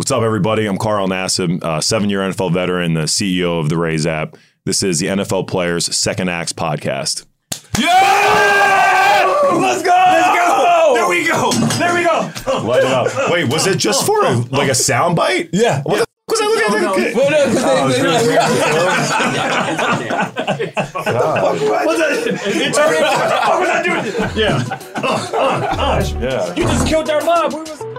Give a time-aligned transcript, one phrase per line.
[0.00, 0.64] What's up, everybody?
[0.64, 4.34] I'm Carl Nassib, uh, seven year NFL veteran, the CEO of the Rayze app.
[4.64, 7.26] This is the NFL Players Second Acts podcast.
[7.78, 7.90] Yeah!
[9.52, 9.90] Let's go!
[9.90, 10.92] Let's go!
[10.94, 11.50] There we go!
[11.76, 12.30] There we go!
[12.66, 13.30] Light it up.
[13.30, 15.50] Wait, was it just for a, like a sound bite?
[15.52, 15.82] Yeah.
[15.82, 16.80] What the f- was I looking at?
[16.96, 17.14] that?
[17.14, 17.36] Well, no,
[20.96, 21.52] Oh,
[21.84, 21.98] What's
[22.78, 23.44] that?
[23.46, 24.04] What was I doing?
[24.34, 24.64] Yeah.
[26.22, 26.54] Yeah.
[26.54, 27.52] You just killed our mob.
[27.52, 27.89] We was-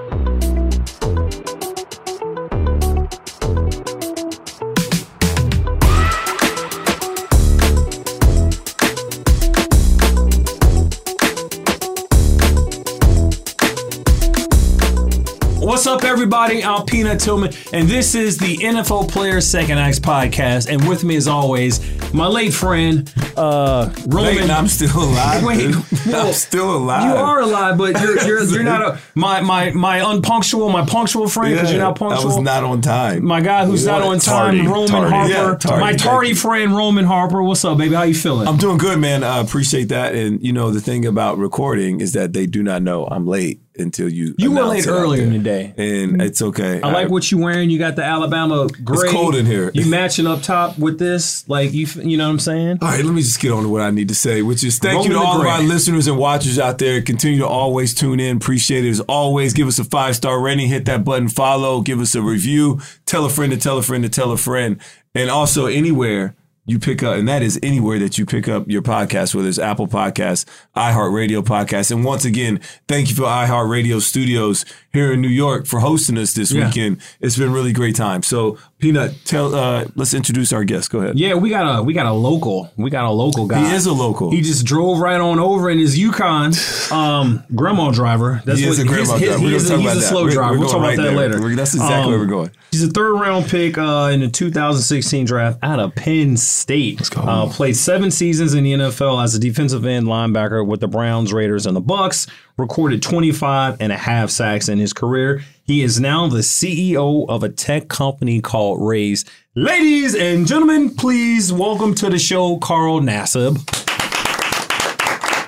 [15.82, 16.64] What's up, everybody?
[16.64, 20.72] I'm Peanut Tillman, and this is the NFL Players Second Acts podcast.
[20.72, 21.80] And with me, as always,
[22.14, 24.36] my late friend, uh, Roman.
[24.36, 25.44] Wait, I'm still alive.
[25.44, 25.74] Wait,
[26.06, 27.10] well, I'm still alive.
[27.10, 31.28] You are alive, but you're you're, you're not a my my my unpunctual, my punctual
[31.28, 32.32] friend because Yeah, you're not punctual.
[32.32, 33.26] I was not on time.
[33.26, 35.12] my guy who's not on time, Tardy, Roman tardy.
[35.16, 35.32] Harper.
[35.32, 37.42] Yeah, tardy, my tardy friend, Roman Harper.
[37.42, 37.96] What's up, baby?
[37.96, 38.48] How you feeling?
[38.48, 39.24] I'm doing good, man.
[39.24, 40.14] I appreciate that.
[40.14, 43.62] And you know, the thing about recording is that they do not know I'm late
[43.82, 44.36] until you.
[44.38, 45.74] you were late earlier in the day.
[45.78, 46.22] and mm-hmm.
[46.22, 46.82] it's okay.
[46.82, 47.70] I like what you're wearing.
[47.70, 49.02] You got the Alabama gray.
[49.02, 49.72] It's cold in here.
[49.74, 51.88] You matching up top with this, like you.
[51.96, 52.80] You know what I'm saying?
[52.82, 54.80] All right, let me just get on to what I need to say, which is
[54.80, 57.02] thank you to all of our listeners and watchers out there.
[57.02, 58.38] Continue to always tune in.
[58.38, 58.90] Appreciate it.
[58.90, 62.22] As always, give us a five star rating, hit that button, follow, give us a
[62.22, 64.80] review, tell a friend to tell a friend to tell a friend.
[65.14, 68.82] And also anywhere you pick up, and that is anywhere that you pick up your
[68.82, 70.46] podcast, whether it's Apple Podcasts,
[70.76, 71.92] iHeartRadio Podcasts.
[71.92, 74.64] And once again, thank you for iHeartRadio Studios
[74.94, 76.66] here in New York for hosting us this Yeah.
[76.68, 76.98] weekend.
[77.20, 78.24] It's been a really great time.
[78.24, 80.90] So, Peanut, tell uh, let's introduce our guest.
[80.92, 81.18] Go ahead.
[81.20, 82.72] Yeah, we got a we got a local.
[82.78, 83.70] We got a local guy.
[83.70, 84.32] He is a local.
[84.32, 86.54] He just drove right on over in his Yukon,
[86.92, 88.42] um, grandma driver.
[88.46, 89.40] That's He is a grandma his, driver.
[89.40, 90.54] He We're is gonna a, he's a slow We're- driver.
[90.54, 91.18] we're we'll talk going about that there.
[91.30, 91.42] later.
[91.42, 92.52] We're- that's exactly where we're going.
[92.72, 96.98] He's a third round pick uh, in the 2016 draft out of Penn State.
[97.00, 97.22] Let's go.
[97.22, 101.34] Uh, played seven seasons in the NFL as a defensive end linebacker with the Browns,
[101.34, 102.28] Raiders, and the Bucks.
[102.58, 105.44] Recorded 25 and a half sacks in his career.
[105.64, 109.28] He is now the CEO of a tech company called Rayze.
[109.56, 113.58] Ladies and gentlemen, please welcome to the show Carl Nassib.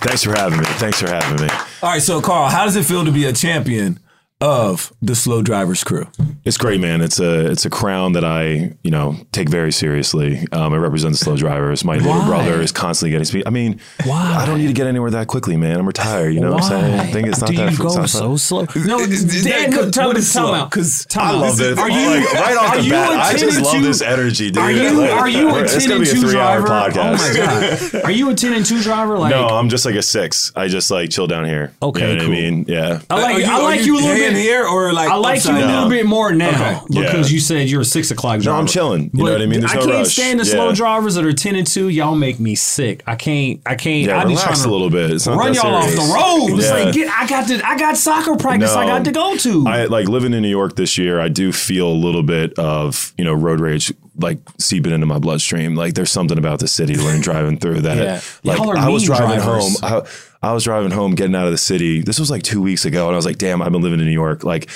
[0.01, 0.65] Thanks for having me.
[0.65, 1.53] Thanks for having me.
[1.81, 3.99] All right, so Carl, how does it feel to be a champion
[4.41, 6.05] of the slow drivers crew?
[6.43, 7.01] It's great, man.
[7.01, 10.45] It's a it's a crown that I you know take very seriously.
[10.51, 11.85] Um, I represent the slow drivers.
[11.85, 13.43] My little brother is constantly getting speed.
[13.45, 14.35] I mean, Why?
[14.41, 15.79] I don't need to get anywhere that quickly, man.
[15.79, 16.33] I'm retired.
[16.33, 16.99] You know what I'm saying?
[16.99, 17.71] I think it's not Do that.
[17.71, 18.67] you go it's not so that- slow?
[18.85, 20.53] No, Is- Dan, no, time, what is time slow?
[20.53, 20.71] out.
[20.71, 21.41] 'Cause time I out.
[21.41, 21.77] love it.
[21.79, 23.09] Are you like, right off are the you bat?
[23.11, 24.57] I just intending love to- this energy, dude.
[24.63, 26.61] Are you Like, are you a it's ten gonna and be a two three hour
[26.61, 26.91] driver?
[26.91, 27.13] podcast.
[27.13, 28.03] Oh my god!
[28.03, 29.17] Are you a ten and two driver?
[29.17, 30.51] Like no, I'm just like a six.
[30.55, 31.71] I just like chill down here.
[31.81, 32.31] Okay, you know what cool.
[32.35, 32.65] I mean?
[32.67, 32.99] Yeah.
[33.09, 35.09] I like Are you, I are like you a little hand bit here or like
[35.09, 37.01] I like you a little bit more now Okay.
[37.01, 37.35] because Yeah.
[37.35, 38.55] you said you're a six o'clock driver.
[38.55, 39.03] No, I'm chilling.
[39.13, 39.59] You know But what I mean?
[39.61, 40.13] There's I no can't rush.
[40.13, 40.51] stand the Yeah.
[40.51, 41.89] slow drivers that are ten and two.
[41.89, 43.03] Y'all make me sick.
[43.07, 43.59] I can't.
[43.65, 44.07] I can't.
[44.07, 45.11] Yeah, I be relax trying to a little bit.
[45.11, 46.07] It's not run that y'all off serious.
[46.07, 46.59] the road.
[46.59, 46.73] It's Yeah.
[46.85, 47.09] like get.
[47.09, 47.67] I got to.
[47.67, 48.71] I got soccer practice.
[48.75, 48.91] I No.
[48.91, 49.65] got to go to.
[49.67, 51.19] I like living in New York this year.
[51.19, 55.17] I do feel a little bit of you know road rage like seeping into my
[55.17, 55.75] bloodstream.
[55.75, 57.97] Like there's something about the city when driving through that.
[57.97, 58.21] Yeah.
[58.43, 59.79] Like Y'all are I was mean driving drivers.
[59.79, 60.03] home.
[60.03, 60.07] I,
[60.43, 62.01] I was driving home, getting out of the city.
[62.01, 64.05] This was like two weeks ago, and I was like, "Damn, I've been living in
[64.05, 64.69] New York." Like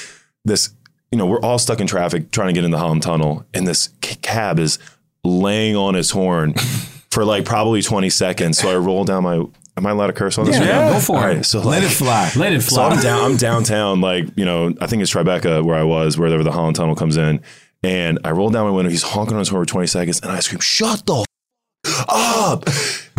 [0.46, 0.70] this,
[1.12, 3.68] you know, we're all stuck in traffic trying to get in the Holland Tunnel, and
[3.68, 4.80] this cab is
[5.26, 6.54] laying on its horn
[7.12, 8.58] for like probably 20 seconds.
[8.58, 9.44] So I roll down my.
[9.76, 10.58] Am I allowed to curse on this?
[10.58, 11.36] Yeah, yeah, go for All it.
[11.36, 12.32] right, so Let like, it fly.
[12.36, 12.90] Let it so fly.
[12.90, 13.32] I'm down.
[13.32, 14.74] I'm downtown, like you know.
[14.82, 17.42] I think it's Tribeca where I was, where the Holland Tunnel comes in,
[17.84, 18.90] and I roll down my window.
[18.90, 21.27] He's honking on his horn for 20 seconds, and I scream, "Shut the
[22.10, 22.66] up!"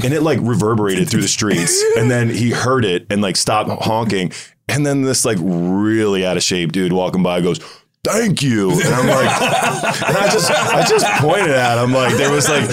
[0.03, 3.71] And it like reverberated through the streets, and then he heard it and like stopped
[3.85, 4.33] honking,
[4.69, 7.61] and then this like really out of shape dude walking by goes.
[8.05, 8.71] Thank you.
[8.71, 9.43] And I'm like,
[10.09, 12.67] and I just, I just pointed at him I'm like there was like,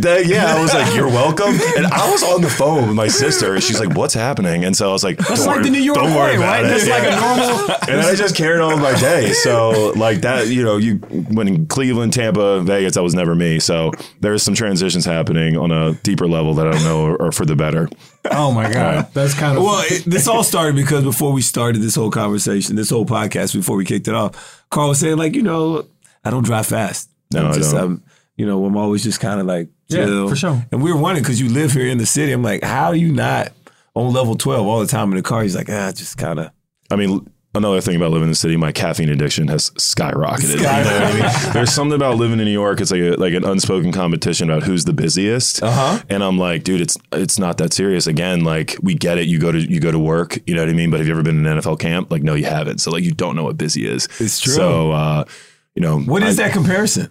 [0.00, 1.58] that, yeah, I was like, you're welcome.
[1.76, 4.64] And I was on the phone with my sister, and she's like, what's happening?
[4.64, 6.36] And so I was like, That's don't like worry, the New York don't worry way,
[6.36, 6.64] about right?
[6.64, 6.68] it.
[6.68, 7.76] That's like a normal.
[7.88, 9.32] And I just carried on with my day.
[9.32, 13.60] So like that, you know, you when in Cleveland, Tampa, Vegas, that was never me.
[13.60, 17.32] So there's some transitions happening on a deeper level that I don't know are, are
[17.32, 17.88] for the better.
[18.30, 21.80] Oh my god, that's kind of Well, it, this all started because before we started
[21.82, 25.34] this whole conversation, this whole podcast, before we kicked it off, Carl was saying like,
[25.34, 25.86] you know,
[26.24, 27.10] I don't drive fast.
[27.32, 27.76] No, I'm I don't.
[27.76, 28.02] I'm,
[28.36, 30.28] you know, I'm always just kind of like Yeah, chill.
[30.28, 30.66] for sure.
[30.72, 32.32] And we were wondering because you live here in the city.
[32.32, 33.52] I'm like, how are you not
[33.94, 35.42] on level 12 all the time in the car?
[35.42, 36.50] He's like, ah, just kind of.
[36.90, 40.56] I mean, another thing about living in the city, my caffeine addiction has skyrocketed.
[40.56, 41.12] You know I
[41.44, 41.52] mean?
[41.52, 42.80] There's something about living in New York.
[42.80, 45.62] It's like a, like an unspoken competition about who's the busiest.
[45.62, 46.02] Uh-huh.
[46.08, 48.06] And I'm like, dude, it's it's not that serious.
[48.06, 49.26] Again, like we get it.
[49.26, 50.38] You go to you go to work.
[50.46, 50.90] You know what I mean?
[50.90, 52.10] But have you ever been in an NFL camp?
[52.10, 52.78] Like, no, you haven't.
[52.78, 54.06] So like, you don't know what busy is.
[54.20, 54.52] It's true.
[54.54, 55.24] So uh,
[55.74, 57.10] you know, What is I- that comparison?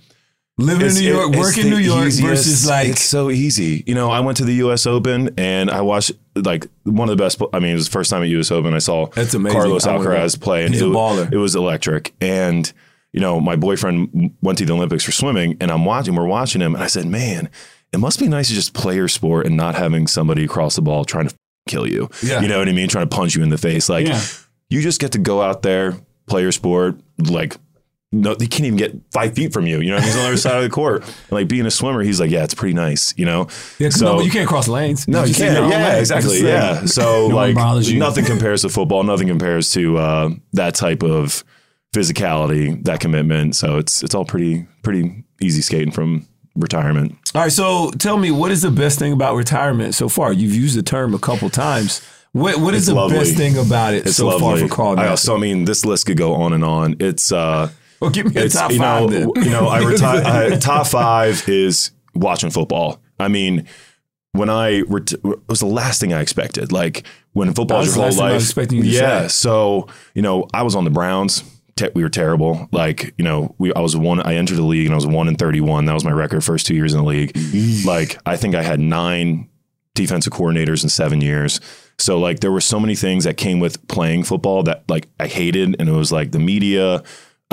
[0.57, 2.87] Living in New York, it's working in New York easiest- versus like.
[2.87, 3.83] it's so easy.
[3.85, 4.85] You know, I went to the U.S.
[4.87, 7.41] Open and I watched like one of the best.
[7.53, 8.51] I mean, it was the first time at U.S.
[8.51, 9.07] Open I saw.
[9.07, 11.31] Carlos Alcaraz play, and He's it, a baller.
[11.31, 12.13] it was electric.
[12.21, 12.71] And
[13.13, 16.15] you know, my boyfriend went to the Olympics for swimming, and I'm watching.
[16.15, 17.49] We're watching him, and I said, "Man,
[17.93, 20.81] it must be nice to just play your sport and not having somebody across the
[20.81, 21.35] ball trying to
[21.67, 22.09] kill you.
[22.21, 22.41] Yeah.
[22.41, 22.89] You know what I mean?
[22.89, 23.87] Trying to punch you in the face.
[23.89, 24.21] Like Yeah.
[24.69, 25.95] you just get to go out there,
[26.27, 27.55] play your sport, like."
[28.17, 29.81] No, they can't even get five feet from you.
[29.81, 31.03] You know, he's on the other side of the court.
[31.03, 33.13] And like being a swimmer, he's like, yeah, it's pretty nice.
[33.17, 33.47] You know,
[33.77, 35.07] Yeah, so no, but you can't cross lanes.
[35.07, 35.69] no, you your can't.
[35.69, 35.99] Yeah, lane.
[35.99, 36.39] exactly.
[36.39, 36.45] Saying.
[36.45, 36.85] Yeah.
[36.85, 39.03] So No like nothing compares to football.
[39.03, 41.43] Nothing compares to uh, that type of
[41.93, 43.55] physicality, that commitment.
[43.55, 47.17] So it's it's all pretty pretty easy skating from retirement.
[47.33, 50.31] All right, so tell me, what is the best thing about retirement so far?
[50.31, 52.01] You've used the term a couple times.
[52.31, 53.17] What What is It's the lovely.
[53.17, 54.39] best thing about it It's so lovely.
[54.41, 54.99] far for Carl?
[54.99, 56.95] I also, I mean, this list could go on and on.
[56.99, 57.69] It's uh,
[58.05, 59.43] well, give me a it's top you five know then.
[59.43, 60.53] you know I retire.
[60.53, 63.01] I, top five is watching football.
[63.19, 63.67] I mean.
[64.31, 66.73] When I ret- it was the last thing I expected.
[66.73, 68.33] Like when football is your whole life.
[68.33, 69.21] was expecting you to yeah.
[69.21, 69.27] say.
[69.29, 71.41] So you know, I was on the Browns.
[71.77, 72.67] Te- we were terrible.
[72.73, 74.19] Like you know, we I was one.
[74.19, 75.85] I entered the league and I was one in thirty one.
[75.85, 77.31] That was my record first two years in the league.
[77.85, 79.47] like I think I had nine
[79.93, 81.61] defensive coordinators in seven years.
[81.97, 85.27] So like there were so many things that came with playing football that like I
[85.27, 87.03] hated, and it was like the media,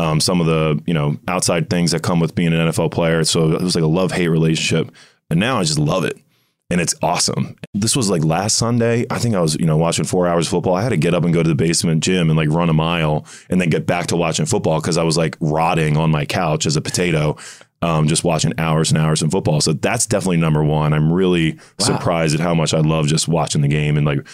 [0.03, 3.23] um, some of the you know outside things that come with being an NFL player.
[3.23, 4.93] So it was like a love hate relationship,
[5.31, 6.19] and now I just love it.
[6.71, 7.57] And it's awesome.
[7.75, 9.05] This was like last Sunday.
[9.11, 10.75] I think I was, you know, watching four hours of football.
[10.75, 12.73] I had to get up and go to the basement gym and like run a
[12.73, 16.25] mile and then get back to watching football because I was like rotting on my
[16.25, 17.37] couch as a potato,
[17.83, 19.61] um, just watching hours and hours of football.
[19.61, 20.95] So that's definitely number one.
[20.95, 24.27] I'm really surprised at how much I love just watching the game and like,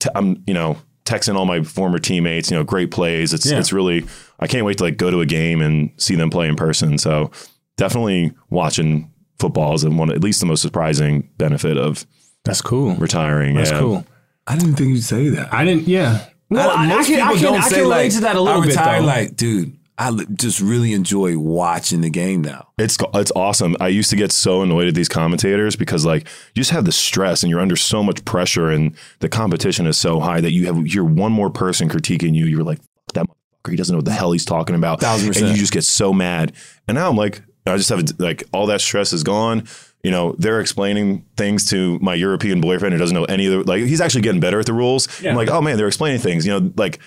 [0.00, 3.32] t- I'm, you know, texting all my former teammates, you know, great plays.
[3.32, 3.58] It's, Yeah.
[3.58, 4.04] it's really,
[4.40, 6.98] I can't wait to like go to a game and see them play in person.
[6.98, 7.30] So
[7.78, 12.04] definitely watching football is one, at least the most surprising benefit of
[12.44, 12.94] That's cool.
[12.96, 13.54] retiring.
[13.54, 13.78] That's yeah.
[13.80, 14.06] cool.
[14.46, 15.52] I didn't think you'd say that.
[15.52, 15.88] I didn't.
[15.88, 16.24] Yeah.
[16.50, 18.36] Well, I, I most can, I can, don't I say can relate like to that
[18.36, 18.74] a little I bit.
[18.76, 19.00] though.
[19.06, 22.68] like, dude, I just really enjoy watching the game now.
[22.76, 23.76] It's it's awesome.
[23.80, 26.92] I used to get so annoyed at these commentators because like you just have the
[26.92, 30.66] stress and you're under so much pressure and the competition is so high that you
[30.66, 32.44] have you're one more person critiquing you.
[32.44, 32.80] You're like
[33.14, 33.70] that motherfucker.
[33.70, 35.00] He doesn't know what the hell he's talking about.
[35.00, 35.46] Thousand percent.
[35.46, 36.52] And you just get so mad.
[36.86, 39.66] And now I'm like, I just have like all that stress is gone.
[40.02, 43.70] You know, they're explaining things to my European boyfriend who doesn't know any of the
[43.70, 45.08] like he's actually getting better at the rules.
[45.22, 45.30] Yeah.
[45.30, 46.46] I'm like, oh man, they're explaining things.
[46.46, 46.98] You know, like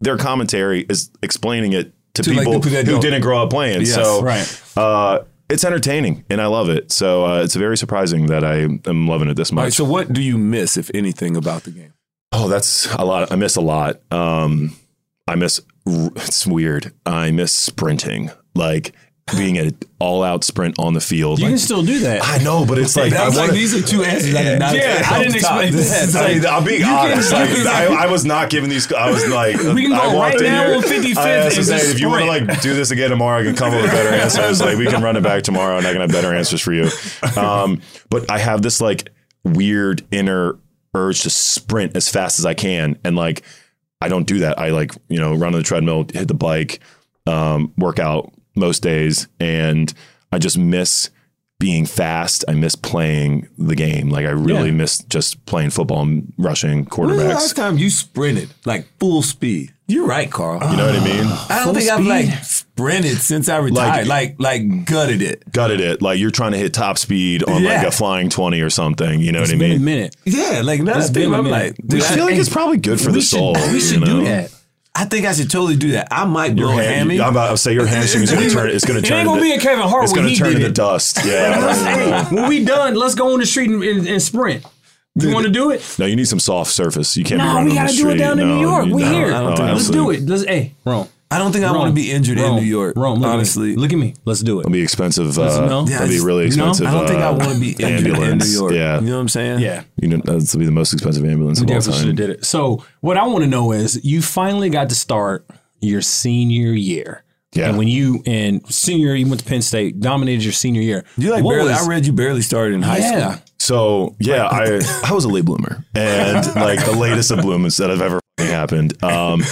[0.00, 3.80] their commentary is explaining it to, To, people people who didn't grow up playing.
[3.80, 4.62] Yes, so right.
[4.76, 6.90] uh, it's entertaining and I love it.
[6.90, 9.74] So uh, it's very surprising that I am loving it this All right, much.
[9.74, 11.92] so what do you miss, if anything, about the game?
[12.32, 13.30] oh, that's a lot.
[13.30, 14.00] I miss a lot.
[14.10, 14.76] Um,
[15.28, 15.60] I miss.
[15.86, 16.92] It's weird.
[17.06, 18.92] I miss sprinting, like
[19.36, 21.38] being an all-out sprint on the field.
[21.38, 22.20] You Like, can still do that.
[22.22, 24.74] I know, but it's like I like, wanna- these are two answers I did not
[24.76, 26.02] Yeah, I didn't expect This that.
[26.08, 27.32] is I like- I'm being honest.
[27.32, 28.92] like, I, I was not giving these.
[28.92, 31.30] I was like, We can go I walked right in now here, on 55th I
[31.30, 33.44] asked and him, just "Hey, if you want to like do this again tomorrow, I
[33.44, 34.60] can come up with better answers.
[34.60, 36.90] Like we can run it back tomorrow, and I can have better answers for you.
[37.36, 39.08] Um, but I have this like
[39.42, 40.58] weird inner
[40.94, 43.42] urge to sprint as fast as I can, and like
[44.02, 44.58] I don't do that.
[44.58, 46.80] I like you know run on the treadmill, hit the bike,
[47.26, 49.92] um, work out most days, and
[50.32, 51.10] I just miss
[51.60, 52.44] being fast.
[52.48, 54.10] I miss playing the game.
[54.10, 54.74] Like I really Yeah.
[54.74, 59.22] miss just playing football and rushing When was the last time you sprinted like full
[59.22, 59.72] speed?
[59.86, 60.60] You're right, Carl.
[60.70, 61.20] You know what I mean?
[61.20, 61.62] I don't ah.
[61.64, 64.06] full think I've like sprinted since I retired.
[64.08, 65.44] Like, like, gutted it.
[65.52, 66.00] Gutted it.
[66.02, 69.20] Like you're trying to hit top speed on like a flying twenty or something.
[69.20, 69.84] You know It's what I been a mean?
[69.84, 70.16] minute.
[70.24, 71.56] Yeah, like now It's I think been a I'm minute.
[71.56, 73.52] like, I dude, feel like it's probably good for the should, soul.
[73.54, 74.06] we you should know?
[74.20, 74.50] do that.
[74.96, 76.08] I think I should totally do that.
[76.12, 77.20] I might blow Your a hand, hammy.
[77.20, 78.70] I'm about to say your hamstring is going to turn.
[78.70, 79.20] It's going to turn.
[79.20, 79.26] It turn.
[79.26, 80.74] ain't gonna be a Kevin Hart It's going to turn did into it.
[80.74, 81.18] dust.
[81.24, 81.74] Yeah.
[82.28, 84.64] hey, when we done, let's go on the street and, and, and sprint.
[85.16, 85.96] You want to do it?
[85.98, 87.16] no, you need some soft surface.
[87.16, 88.18] You can't be No, running we gotta the do it street.
[88.18, 88.84] down in New York.
[88.86, 89.30] We no, here.
[89.30, 90.22] no, Let's do it.
[90.22, 91.08] Let's, hey, Rome.
[91.34, 92.94] I don't think I want to be injured in New York.
[92.96, 93.78] Rome, look honestly, at.
[93.78, 94.14] Look at me.
[94.24, 94.62] Let's do it.
[94.62, 95.26] It'll be expensive.
[95.36, 95.80] Listen, Uh, no.
[95.80, 96.86] Yeah, that'll be it's- really no, expensive.
[96.86, 98.44] I don't think I uh, want to be injured in New.
[98.46, 98.72] York.
[98.72, 99.58] Yeah, You know what I'm saying?
[99.60, 99.82] Yeah.
[100.00, 102.16] you know that's will be the most expensive ambulance We of all definitely should have
[102.16, 102.44] did it.
[102.44, 105.46] So what I want to know is you finally got to start
[105.80, 107.24] your senior year.
[107.52, 107.68] Yeah.
[107.68, 111.04] And when you in senior you went to Penn State, dominated your senior year.
[111.16, 111.70] You like What barely?
[111.70, 113.32] was- I read you barely started in high yeah.
[113.34, 113.44] school.
[113.58, 117.90] So yeah, I I was a late bloomer and like the latest of blooms that
[117.90, 119.02] have ever happened.
[119.02, 119.42] Um,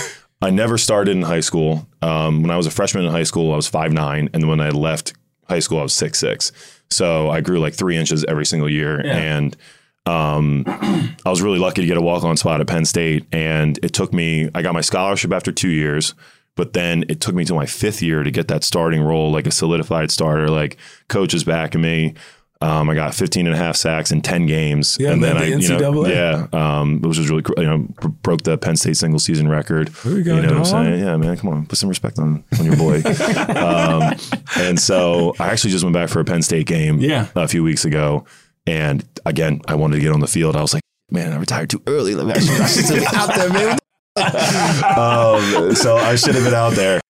[0.43, 1.87] I never started in high school.
[2.03, 4.49] Um, when I was a freshman in high school, I was five nine, and then
[4.49, 5.15] when I left
[5.49, 6.53] high school, I was six six.
[6.91, 9.17] So I grew like three inches every single year, Yeah.
[9.17, 9.57] and
[10.05, 13.25] um, I was really lucky to get a walk on spot at Penn State.
[13.33, 16.15] And it took me, I got my scholarship after two years.
[16.55, 19.47] But then it took me to my fifth year to get that starting role, like
[19.47, 20.49] a solidified starter.
[20.49, 20.77] Like
[21.09, 22.15] coaches backing me.
[22.63, 24.97] Um, I got 15 and a half sacks in 10 games.
[25.01, 27.57] Yeah, and then led I, the you know, yeah, um, which was really, cool.
[27.59, 29.89] you know, br- broke the Penn State single season record.
[29.89, 31.01] There we go, You know what I'm saying?
[31.01, 33.03] Yeah, man, come on, put some respect on, on your boy.
[33.57, 34.15] um,
[34.57, 37.27] and so I actually just went back for a Penn State game Yeah.
[37.35, 38.25] a few weeks ago.
[38.67, 40.55] And again, I wanted to get on the field.
[40.55, 42.15] I was like, man, I retired too early.
[42.15, 43.79] Let me- I should, I should have been out there, man.
[45.67, 47.01] um, so I should have been out there.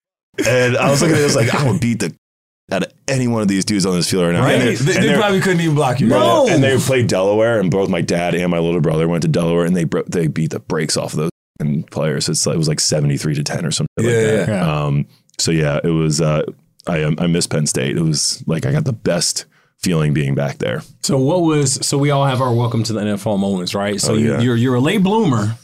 [0.48, 2.14] And I was looking at it, I was like, I would beat the
[2.70, 4.42] out of any one of these dudes on this field right now.
[4.42, 4.54] Right?
[4.54, 6.06] And They, they're- and they probably couldn't even block you.
[6.08, 6.46] No.
[6.48, 9.64] and they played Delaware, and both my dad and my little brother went to Delaware,
[9.64, 11.18] and they bro- they beat the brakes off of
[11.60, 12.28] those players.
[12.28, 14.48] It's like, it was like seventy three to ten or something Yeah, like that.
[14.48, 14.84] yeah.
[14.84, 15.06] Um,
[15.38, 16.20] so yeah, it was.
[16.20, 16.42] Uh,
[16.86, 17.96] I um, I miss Penn State.
[17.96, 19.44] It was like I got the best
[19.78, 20.82] feeling being back there.
[21.02, 24.00] So what was so we all have our welcome to the NFL moments, right?
[24.00, 24.40] So Oh, you, yeah.
[24.40, 25.56] you're you're a late bloomer.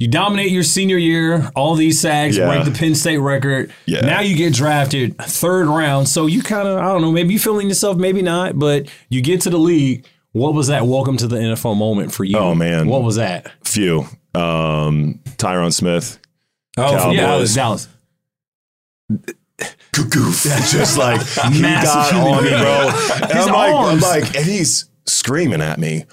[0.00, 2.46] You dominate your senior year, all these sacks, Yeah.
[2.46, 3.72] break the Penn State record.
[3.86, 4.00] Yeah.
[4.00, 6.08] Now you get drafted third round.
[6.08, 9.22] So you kind of I don't know, maybe you feeling yourself, maybe not, but you
[9.22, 10.04] get to the league.
[10.32, 12.36] What was that welcome to the NFL moment for you?
[12.36, 12.88] Oh, man.
[12.88, 13.52] what was that?
[13.62, 14.00] Few.
[14.34, 16.18] Um, Tyron Smith.
[16.76, 17.14] Oh, Cowboys.
[17.16, 17.54] Yeah, Dallas.
[17.54, 17.88] Dallas.
[19.92, 20.42] Goof.
[20.72, 21.20] Just like
[21.52, 22.90] he got on me, bro.
[23.30, 26.04] And I'm like, I'm like, and he's screaming at me.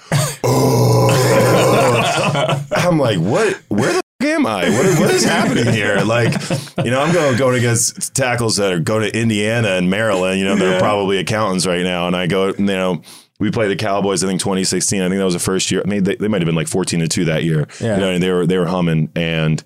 [0.44, 1.08] Oh.
[2.72, 3.60] I'm like, what?
[3.68, 4.68] Where the f- am I?
[4.70, 5.98] What, what is happening here?
[5.98, 6.32] Like,
[6.84, 10.38] you know, I'm going going against tackles that are going to Indiana and Maryland.
[10.38, 13.02] You know, they're probably accountants right now, and I go, you know.
[13.40, 14.22] We played the Cowboys.
[14.22, 15.02] I think 2016.
[15.02, 15.82] I think that was the first year.
[15.84, 17.66] I mean, they, they might have been like 14 to two that year.
[17.80, 17.96] Yeah.
[17.96, 19.60] You know, and they were they were humming, and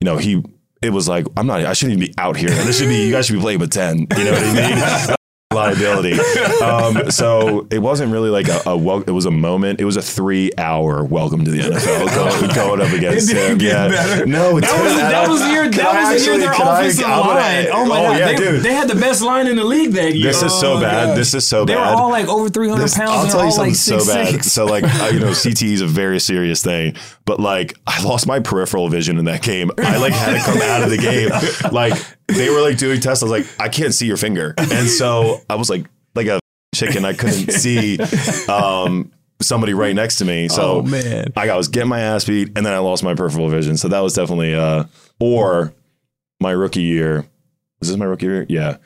[0.00, 0.44] you know he.
[0.82, 1.64] It was like I'm not.
[1.64, 2.50] I shouldn't even be out here.
[2.50, 3.06] This should be.
[3.06, 3.98] You guys should be playing with 10.
[3.98, 5.14] You know what I mean?
[5.54, 6.18] liability.
[6.58, 9.80] Um, so it wasn't really like a, a wel- it was a moment.
[9.80, 13.52] It was a three hour welcome to the NFL going, going up against It didn't
[13.52, 13.58] him.
[13.58, 14.26] get Yeah, better.
[14.26, 15.10] no, it That was, didn't.
[15.10, 15.62] that was the year.
[15.64, 17.66] Can That I was the year actually- their can I- offensive I'm gonna- line.
[17.72, 18.62] Oh my oh, god, yeah, they, dude.
[18.62, 20.26] they had the best line in the league that year.
[20.26, 21.16] This is so Oh, bad.
[21.16, 21.72] This is so bad.
[21.74, 21.94] they were bad.
[21.94, 23.10] all like over three hundred This- pounds.
[23.12, 24.28] I'll and tell you all something like so six bad.
[24.28, 24.46] six.
[24.52, 28.26] So like uh, you know, CTE is a very serious thing, but like I lost
[28.26, 29.70] my peripheral vision in that game.
[29.78, 31.30] I like had to come out of the game.
[31.72, 31.94] Like
[32.28, 33.22] they were like doing tests.
[33.22, 36.38] I was like, I can't see your finger, and so I was like like a
[36.74, 37.04] chicken.
[37.04, 37.98] I couldn't see
[38.48, 40.48] um, somebody right next to me.
[40.48, 41.32] So Oh, man.
[41.36, 43.76] I was getting my ass beat, and then I lost my peripheral vision.
[43.76, 44.84] So that was definitely uh,
[45.20, 45.72] or
[46.40, 47.26] my rookie year.
[47.80, 48.46] Was this my rookie year?
[48.48, 48.78] Yeah.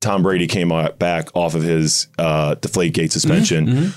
[0.00, 3.92] Tom Brady came out- back off of his uh, deflate gate suspension.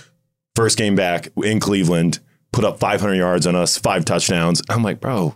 [0.55, 2.19] First game back in Cleveland,
[2.51, 4.61] put up 500 yards on us, five touchdowns.
[4.69, 5.35] I'm like, bro,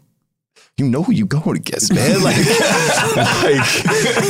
[0.78, 2.22] you know who you going against, man.
[2.26, 3.56] Like, like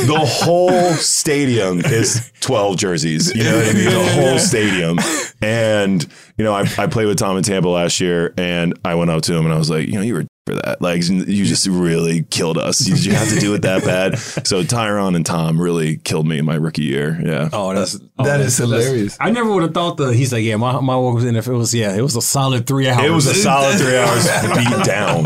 [0.06, 3.34] the whole stadium is 12 jerseys.
[3.34, 3.84] You know what I mean?
[3.84, 4.98] The whole stadium.
[5.40, 9.10] And, you know, I, I played with Tom in Tampa last year and I went
[9.10, 10.80] up to him and I was like, you know, you were for that.
[10.80, 12.78] Like, you just really killed us.
[12.78, 14.18] Did you have to do it that bad?
[14.46, 17.20] So Tyron and Tom really killed me in my rookie year.
[17.24, 17.48] Yeah.
[17.52, 19.16] Oh, that's oh, That that's- is hilarious.
[19.18, 21.34] I never would have thought that He's like, yeah, my my walk was in.
[21.34, 23.04] If it was, yeah, it was a solid three hours.
[23.04, 24.24] It was a solid three hours
[24.56, 25.24] beat down.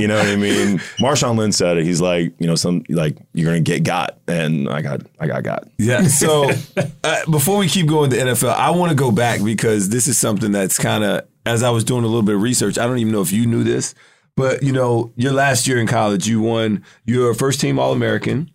[0.00, 0.78] You know what I mean?
[0.98, 1.84] Marshawn Lynch said it.
[1.84, 5.42] He's like, you know, some like you're gonna get got, and I got, I got
[5.42, 5.68] got.
[5.78, 6.04] Yeah.
[6.04, 6.50] So
[7.04, 10.16] uh, before we keep going to NFL, I want to go back because this is
[10.16, 12.98] something that's kind of, as I was doing a little bit of research, I don't
[12.98, 13.94] even know if you knew this,
[14.36, 17.92] but you know, your last year in college, you won, you're a first team All
[17.92, 18.50] American.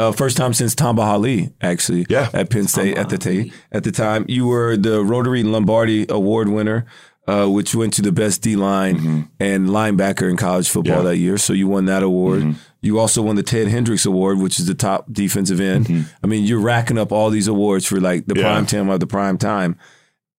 [0.00, 2.28] Uh, first time since Tamba Hali, actually, Yeah.
[2.32, 4.24] at Penn State at the t- at the time.
[4.28, 6.86] You were the Rotary Lombardi Award winner,
[7.26, 11.04] uh, which went to the best D line and linebacker in college football Mm-hmm.
[11.06, 11.10] Yeah.
[11.10, 11.36] that year.
[11.36, 12.54] So you won that award.
[12.80, 16.06] You also won the Ted Hendricks Award, which is the top defensive end.
[16.22, 18.40] I mean, you're racking up all these awards for like the Mm-hmm.
[18.44, 18.52] Yeah.
[18.52, 19.76] prime time of the prime time,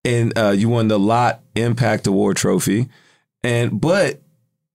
[0.05, 2.87] and uh, you won the Lott Impact Award trophy.
[3.43, 4.21] And but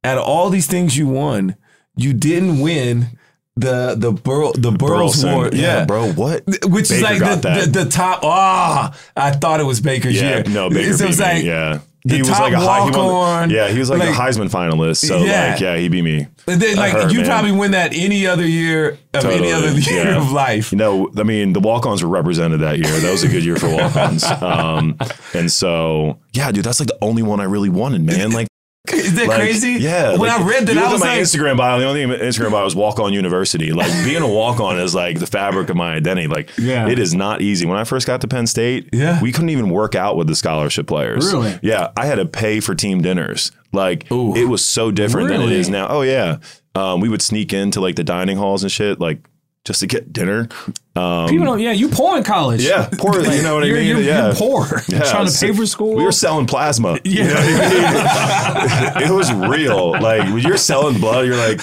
[0.05, 1.57] out of all these things you won,
[1.97, 3.19] you didn't win
[3.57, 5.33] the the Burl the Burles Burlsworth.
[5.33, 5.55] Award.
[5.55, 6.13] Yeah, bro.
[6.13, 6.43] What?
[6.67, 7.37] Which is like the,
[7.71, 8.21] the the top.
[8.25, 10.45] Ah, I thought it was Baker's Yeah, year.
[10.49, 11.25] no, Baker So it's me.
[11.25, 12.85] like yeah, the he was like a high.
[12.85, 15.07] He won, yeah, he was like, like- a Heisman finalist.
[15.07, 15.53] So Yeah.
[15.53, 16.27] like, yeah, he beat me.
[16.47, 17.27] Then, like heard, you man.
[17.29, 20.17] probably win that any other year of any other year yeah.
[20.19, 20.73] of life.
[20.73, 22.89] You know, I mean, the walk-ons were represented that year.
[23.01, 24.25] That was a good year for walk-ons.
[24.43, 24.99] Um,
[25.33, 28.33] and so, yeah, dude, that's like the only one I really wanted, man.
[28.33, 28.49] Like,
[28.93, 29.73] Is that like, crazy?
[29.81, 30.11] Yeah.
[30.11, 31.79] When like, I read that, I was at my like, Instagram bio.
[31.79, 33.73] The only thing in my Instagram bio was walk on university.
[33.73, 36.27] Like being a walk on is like the fabric of my identity.
[36.29, 36.87] Like Yeah.
[36.89, 37.65] it is not easy.
[37.65, 39.23] When I first got to Penn State, Yeah.
[39.23, 41.33] we couldn't even work out with the scholarship players.
[41.33, 41.59] Really?
[41.63, 41.93] Yeah.
[41.97, 43.53] I had to pay for team dinners.
[43.73, 44.37] Like Ooh.
[44.37, 45.89] it was so different than it is now.
[45.89, 46.37] Oh yeah.
[46.75, 49.19] Um, we would sneak into like the dining halls and shit, like
[49.65, 50.49] just to get dinner.
[50.95, 51.59] Um, People don't.
[51.59, 52.63] Yeah, you poor in college.
[52.63, 53.21] yeah, poor.
[53.21, 53.87] you know what I mean?
[53.87, 54.27] you're, yeah.
[54.27, 54.67] you're poor.
[54.89, 55.97] Yeah, trying to so pay for school.
[55.97, 56.99] We were selling plasma.
[57.05, 59.03] You know what I mean?
[59.11, 59.93] it was real.
[59.93, 61.61] Like when you're selling blood, you're like,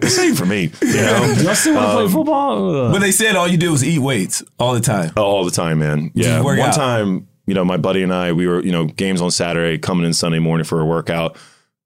[0.00, 0.70] this ain't for me.
[0.82, 1.34] You know?
[1.40, 2.92] Y'all still want to Um, play football?
[2.92, 5.12] but they said all you do was eat weights all the time.
[5.16, 6.10] Oh, all the time, man.
[6.14, 6.40] Yeah.
[6.42, 6.74] One out.
[6.74, 10.04] time, you know, my buddy and I, we were, you know, games on Saturday, coming
[10.04, 11.36] in Sunday morning for a workout,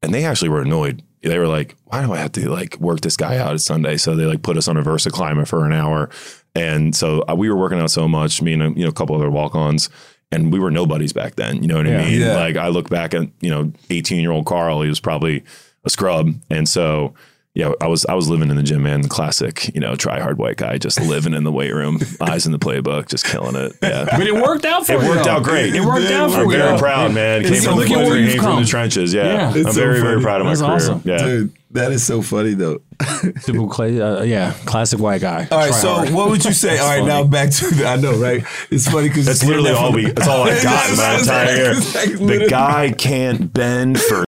[0.03, 1.03] and they actually were annoyed.
[1.23, 3.97] They were like, "Why do I have to like work this guy out at Sunday?"
[3.99, 6.09] So they like put us on a VersaClimber for an hour,
[6.55, 8.41] and so uh, we were working out so much.
[8.43, 9.91] Me and a, you know a couple other walk-ons,
[10.33, 11.61] and we were nobodies back then.
[11.63, 12.01] You know what Yeah.
[12.01, 12.21] I mean?
[12.21, 12.35] Yeah.
[12.37, 15.45] Like I look back at you know eighteen year old Carl, he was probably
[15.85, 17.15] a scrub, and so.
[17.53, 19.03] Yeah, I was I was living in the gym, man.
[19.09, 22.53] Classic, you know, try hard white guy, just living in the weight room, eyes in
[22.53, 23.73] the playbook, just killing it.
[23.83, 24.99] Yeah, but it worked out for me.
[24.99, 25.09] it you.
[25.09, 25.75] worked out great.
[25.75, 26.57] It worked out for I'm you.
[26.57, 27.43] very proud, man.
[27.43, 28.07] Came so from the funny.
[28.09, 29.13] came You've from the trenches.
[29.13, 29.49] Yeah, Yeah.
[29.51, 30.75] I'm so very, very proud of my That's career.
[30.75, 31.03] awesome.
[31.05, 32.83] Yeah, Dude, that is so funny though.
[33.43, 34.01] Typical clay.
[34.01, 35.49] Uh, yeah, classic white guy.
[35.51, 36.11] All right, Try so hard.
[36.11, 36.79] what would you say?
[36.79, 37.09] All right, funny.
[37.09, 38.45] now back to the, I know, right?
[38.71, 40.09] It's funny because that's literally all we.
[40.13, 41.75] That's all I got in my entire year.
[41.75, 44.25] The guy can't bend for,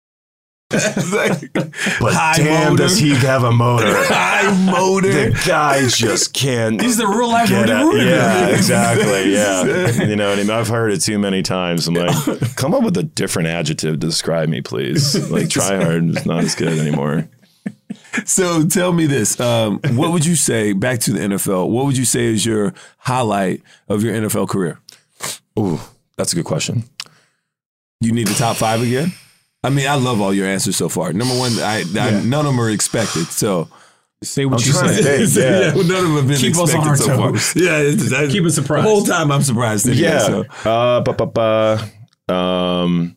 [0.71, 2.83] but High damn, motor.
[2.83, 3.87] does he have a motor?
[3.93, 5.11] high motor.
[5.31, 6.81] The guy just can't.
[6.81, 9.31] He's the real life Rudy at- Yeah, exactly.
[9.33, 10.49] Yeah, you know what I mean.
[10.51, 11.87] I've heard it too many times.
[11.87, 12.15] I'm like,
[12.55, 15.29] come up with a different adjective to describe me, please.
[15.29, 17.29] Like, try hard is not as good anymore.
[18.25, 20.73] So tell me this: um, What would you say?
[20.73, 21.69] Back to the NFL.
[21.69, 24.79] What would you say is your highlight of your NFL career?
[25.57, 25.79] Ooh,
[26.17, 26.83] that's a good question.
[28.01, 29.13] You need the top five again.
[29.63, 31.13] I mean, I love all your answers so far.
[31.13, 33.25] Number one, I, I none of them are expected.
[33.27, 33.69] So
[34.23, 35.73] Say what I'm you trying to said.
[35.73, 35.75] think.
[35.75, 35.81] Yeah.
[35.87, 37.29] none of them have been Keep us expected on our so far.
[37.63, 38.85] Yeah, it's, that, Keep us surprised.
[38.85, 39.87] The whole time I'm surprised.
[39.87, 40.19] Anyway, Yeah.
[40.19, 40.41] So.
[40.69, 41.25] Uh, ba, ba,
[42.27, 42.33] ba.
[42.33, 43.15] Um,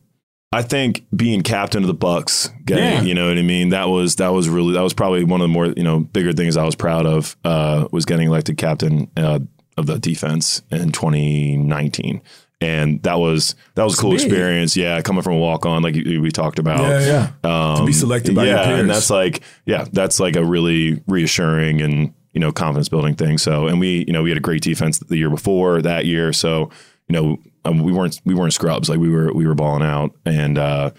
[0.53, 3.03] I think being captain of the Bucks, getting, Yeah.
[3.03, 3.71] you know what I mean.
[3.71, 6.33] That was that was really that was probably one of the more you know bigger
[6.33, 7.37] things I was proud of.
[7.45, 9.41] Uh, was getting elected captain uh,
[9.77, 12.23] of the defense in 2019.
[12.65, 14.21] And that was that was a cool big.
[14.21, 14.77] experience.
[14.77, 16.81] Yeah, coming from a walk on, like we talked about.
[16.81, 17.71] Yeah, yeah.
[17.73, 18.81] Um, To be selected by yeah, your peers.
[18.81, 23.39] and that's like yeah, that's like a really reassuring and you know confidence building thing.
[23.39, 26.33] So, and we you know we had a great defense the year before that year.
[26.33, 26.71] So,
[27.09, 30.13] you know um, we weren't we weren't scrubs like we were we were balling out,
[30.25, 30.91] and uh,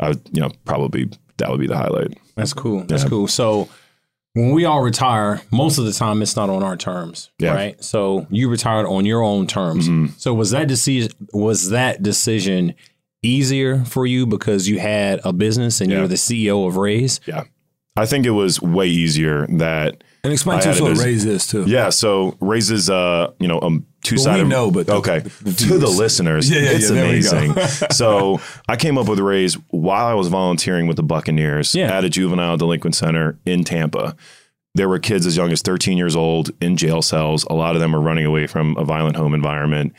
[0.00, 2.18] I would you know probably that would be the highlight.
[2.36, 2.84] That's cool.
[2.84, 3.08] That's Yeah.
[3.10, 3.28] cool.
[3.28, 3.68] So
[4.34, 7.52] when we all retire, most of the time it's not on our terms, Yeah.
[7.54, 7.84] right?
[7.84, 9.88] So you retired on your own terms.
[9.88, 10.12] Mhm.
[10.18, 12.74] So was that decision was that decision
[13.22, 15.98] easier for you because you had a business and Yeah.
[15.98, 17.20] you're the CEO of Rayze?
[17.26, 17.44] Yeah.
[17.94, 21.46] I think it was way easier that And explain I to us what Rayze is
[21.46, 21.64] too.
[21.68, 21.90] yeah.
[21.90, 24.42] So raises uh you know um two sided.
[24.44, 27.22] we know, but the- okay the to the listeners, Yeah, yeah, it's yeah, there we
[27.22, 27.30] go.
[27.30, 27.88] amazing.
[27.92, 32.08] so I came up with Rayze while I was volunteering with the Buccaneers at a
[32.10, 34.14] juvenile delinquent center in Tampa.
[34.74, 37.44] There were kids as young as 13 years old in jail cells.
[37.50, 39.92] A lot of them were running away from a violent home environment.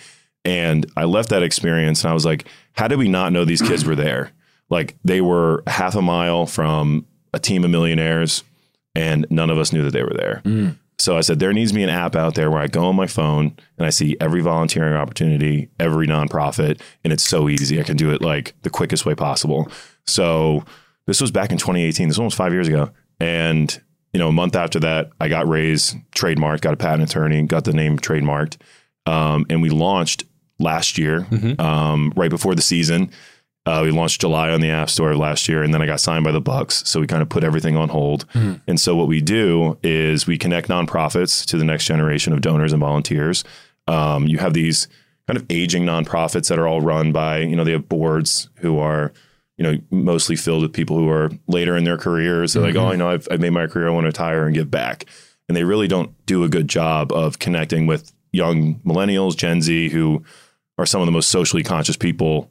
[0.45, 3.61] And I left that experience and I was like, how did we not know these
[3.61, 4.31] kids were there?
[4.69, 8.43] Like they were half a mile from a team of millionaires
[8.95, 10.41] and none of us knew that they were there.
[10.43, 10.77] Mm.
[10.99, 12.95] So I said, there needs to be an app out there where I go on
[12.95, 17.79] my phone and I see every volunteering opportunity, every nonprofit, and it's so easy.
[17.79, 19.69] I can do it like the quickest way possible.
[20.05, 20.63] So
[21.07, 22.07] this was back in 2018.
[22.07, 22.91] This was almost five years ago.
[23.19, 23.81] And,
[24.13, 27.65] you know, a month after that, I got raised, trademarked, got a patent attorney, got
[27.65, 28.57] the name trademarked.
[29.05, 30.23] Um, and we launched
[30.59, 31.27] last year,
[31.59, 33.11] um, right before the season.
[33.65, 36.25] Uh, we launched July on the App Store last year, and then I got signed
[36.25, 36.83] by the Bucks.
[36.85, 38.25] So we kind of put everything on hold.
[38.67, 42.73] And so what we do is we connect nonprofits to the next generation of donors
[42.73, 43.43] and volunteers.
[43.87, 44.87] Um, you have these
[45.27, 48.77] kind of aging nonprofits that are all run by you know they have boards who
[48.79, 49.13] are
[49.57, 52.53] you know mostly filled with people who are later in their careers.
[52.53, 53.87] They're like, oh, I know I've, I've made my career.
[53.87, 55.05] I want to retire and give back.
[55.47, 59.89] And they really don't do a good job of connecting with young millennials, Gen Z,
[59.89, 60.23] who
[60.77, 62.49] are some of the most socially conscious people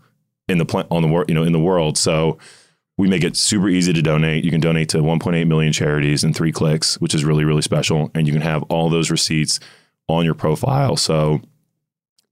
[0.49, 1.97] in the pla- on the world, you know, in the world.
[1.97, 2.39] So
[2.99, 4.45] we make it super easy to donate.
[4.45, 8.11] You can donate to 1.8 million charities in three clicks, which is really, really special.
[8.15, 9.61] And you can have all those receipts
[10.09, 10.97] on your profile.
[10.97, 11.41] So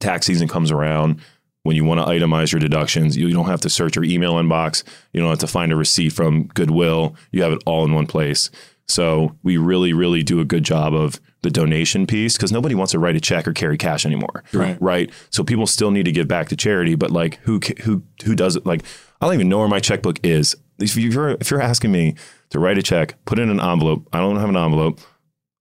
[0.01, 1.21] tax season comes around.
[1.63, 4.83] When you want to itemize your deductions, you don't have to search your email inbox.
[5.13, 7.15] You don't have to find a receipt from Goodwill.
[7.33, 8.51] You have it all in one place.
[8.89, 12.93] So we really, really do a good job of the donation piece because nobody wants
[12.93, 14.45] to write a check or carry cash anymore.
[14.53, 14.77] Right.
[14.81, 15.11] Right.
[15.31, 18.57] So people still need to give back to charity, but like who who who does
[18.57, 18.67] it?
[18.67, 18.83] Like
[19.21, 20.55] I don't even know where my checkbook is.
[20.79, 22.15] If you're if you're asking me
[22.51, 24.09] to write a check, put it in an envelope.
[24.13, 25.01] I don't have an envelope.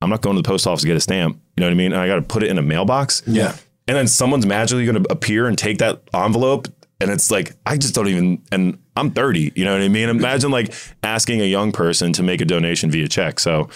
[0.01, 1.39] I'm not going to the post office to get a stamp.
[1.57, 1.91] You know what I mean?
[1.91, 3.21] And I got to put it in a mailbox.
[3.27, 3.55] Yeah.
[3.87, 6.67] And then someone's magically going to appear and take that envelope.
[7.01, 10.09] And it's like, I just don't even, and I'm 30, you know what I mean?
[10.09, 13.39] Imagine like asking a young person to make a donation via check.
[13.39, 13.69] So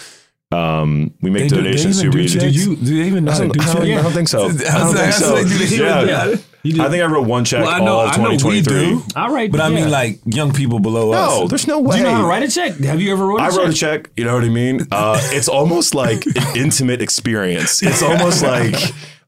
[0.54, 2.38] um, we make They donations even super do easy.
[2.38, 2.52] checks?
[2.52, 3.98] Do you- do they even know I how to don't, do I don't- checks?
[3.98, 4.40] I don't think so.
[4.42, 5.34] I I don't think I so.
[5.38, 6.04] like, do they even- Yeah.
[6.04, 6.36] yeah.
[6.62, 6.82] You do.
[6.82, 8.88] I think I wrote one check Well, I know, all of I know we 2023.
[8.88, 9.02] do.
[9.16, 9.74] All right, But I yeah.
[9.82, 11.40] mean, like young people below us.
[11.40, 11.96] No, there's no way.
[11.96, 12.78] Do you know how to write a check?
[12.78, 13.58] Have you ever wrote a I check?
[13.58, 14.10] I wrote a check.
[14.16, 14.80] You know what I mean?
[14.90, 17.82] Uh, it's almost like an intimate experience.
[17.82, 18.74] It's almost like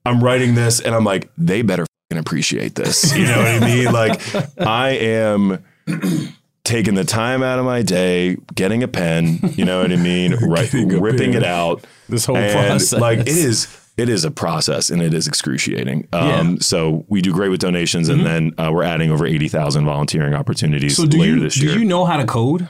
[0.07, 3.15] I'm writing this and I'm like, they better fucking appreciate this.
[3.15, 3.93] You know what I mean?
[3.93, 5.63] Like, I am
[6.67, 9.39] taking the time out of my day, getting a pen.
[9.55, 10.35] You know what I mean?
[10.47, 11.85] Right, ripping it out.
[12.09, 13.01] This whole And, process.
[13.01, 13.69] Like it is.
[13.97, 16.07] It is a process and it is excruciating.
[16.13, 19.87] Um, So we do great with donations, and then uh, we're adding over eighty thousand
[19.87, 22.69] volunteering opportunities So later you this do you know how to code?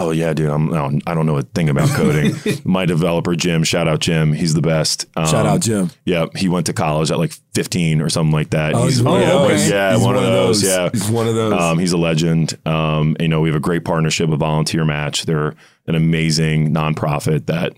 [0.00, 0.50] Oh yeah, dude.
[0.50, 2.34] I'm, no, I don't know a thing about coding.
[2.64, 4.32] My developer Jim, shout out Jim.
[4.32, 5.06] He's the best.
[5.16, 5.90] Um, Shout out Jim.
[6.04, 8.74] Yeah, he went to college at like 15 or something like that.
[8.74, 9.68] Oh, he's one of those.
[9.68, 10.62] yeah, He's one, of those.
[10.64, 11.52] Yeah, He's one of those.
[11.52, 12.56] Um, he's a legend.
[12.66, 15.24] Um, you know, we have a great partnership with VolunteerMatch.
[15.26, 15.54] They're
[15.86, 17.74] an amazing nonprofit that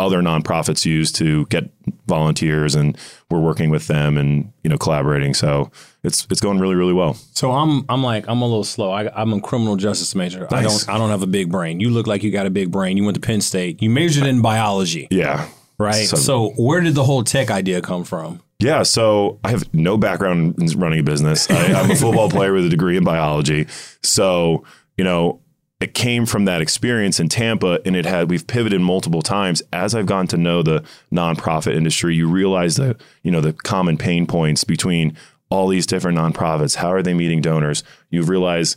[0.00, 1.70] other nonprofits use to get
[2.06, 2.96] volunteers, and
[3.30, 5.34] we're working with them and you know collaborating.
[5.34, 5.70] So
[6.02, 7.14] it's it's going really really well.
[7.34, 8.90] So I'm I'm like I'm a little slow.
[8.90, 10.46] I, I'm a criminal justice major.
[10.52, 11.80] I don't I don't have a big brain.
[11.80, 12.96] You look like you got a big brain.
[12.96, 13.82] You went to Penn State.
[13.82, 15.48] You majored in biology, Yeah.
[15.78, 16.06] right?
[16.06, 18.40] So- So, where did the whole tech idea come from?
[18.58, 21.50] Yeah, so I have no background in running a business.
[21.50, 23.66] I, I'm a football player with a degree in biology.
[24.04, 24.62] So,
[24.96, 25.40] you know,
[25.82, 29.94] it came from that experience in Tampa and it had we've pivoted multiple times as
[29.94, 34.26] I've gotten to know the nonprofit industry, you realize the, you know, the common pain
[34.26, 35.16] points between
[35.50, 36.76] all these different nonprofits.
[36.76, 37.82] How are they meeting donors?
[38.10, 38.76] You realize,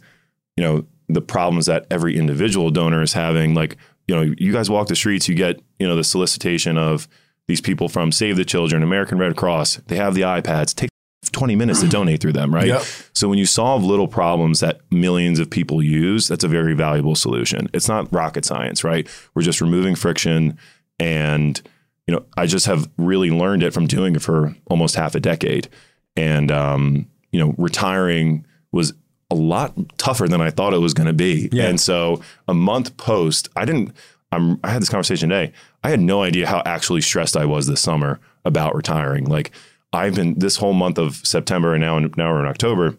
[0.57, 3.53] you know, the problems that every individual donor is having.
[3.53, 7.07] Like, you know, you guys walk the streets, you get, you know, the solicitation of
[7.47, 9.75] these people from Save the Children, American Red Cross.
[9.87, 10.73] They have the iPads.
[10.73, 10.89] Take
[11.35, 12.67] 20 minutes to donate through them, right?
[12.67, 12.81] Yep.
[13.13, 17.13] So when you solve little problems that millions of people use, that's a very valuable
[17.13, 17.69] solution.
[17.73, 19.05] It's not rocket science, right?
[19.33, 20.57] We're just removing friction
[20.97, 21.61] and
[22.07, 25.19] you know, I just have really learned it from doing it for almost half a
[25.19, 25.67] decade.
[26.15, 28.93] And um, you know, retiring was
[29.29, 31.49] a lot tougher than I thought it was going to be.
[31.51, 31.65] Yeah.
[31.67, 33.93] And so a month post, I didn't
[34.31, 35.51] I'm I had this conversation today.
[35.83, 39.25] I had no idea how actually stressed I was this summer about retiring.
[39.25, 39.51] Like
[39.95, 42.95] I've been this whole month of September and now now we're in October.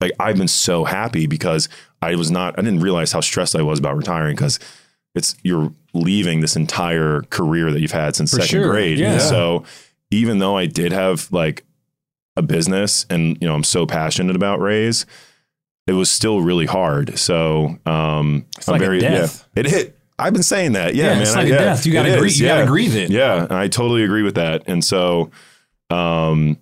[0.00, 1.68] Like I've been so happy because
[2.00, 4.58] I was not I didn't realize how stressed I was about retiring because
[5.14, 8.70] it's you're leaving this entire career that you've had since For second sure.
[8.70, 8.98] grade.
[8.98, 9.18] Yeah.
[9.18, 9.64] So
[10.10, 11.64] even though I did have like
[12.36, 15.04] a business and you know I'm so passionate about Rayze,
[15.86, 17.18] it was still really hard.
[17.18, 19.48] So um It's like a death.
[19.54, 19.98] Yeah, it hit.
[20.20, 20.94] I've been saying that.
[20.94, 21.22] Yeah, man.
[21.22, 21.86] it's like a yeah, death.
[21.86, 22.36] You gotta grieve.
[22.36, 22.66] You gotta yeah.
[22.66, 23.10] grieve it.
[23.10, 24.62] Yeah, I totally agree with that.
[24.66, 25.30] And so
[25.90, 26.58] um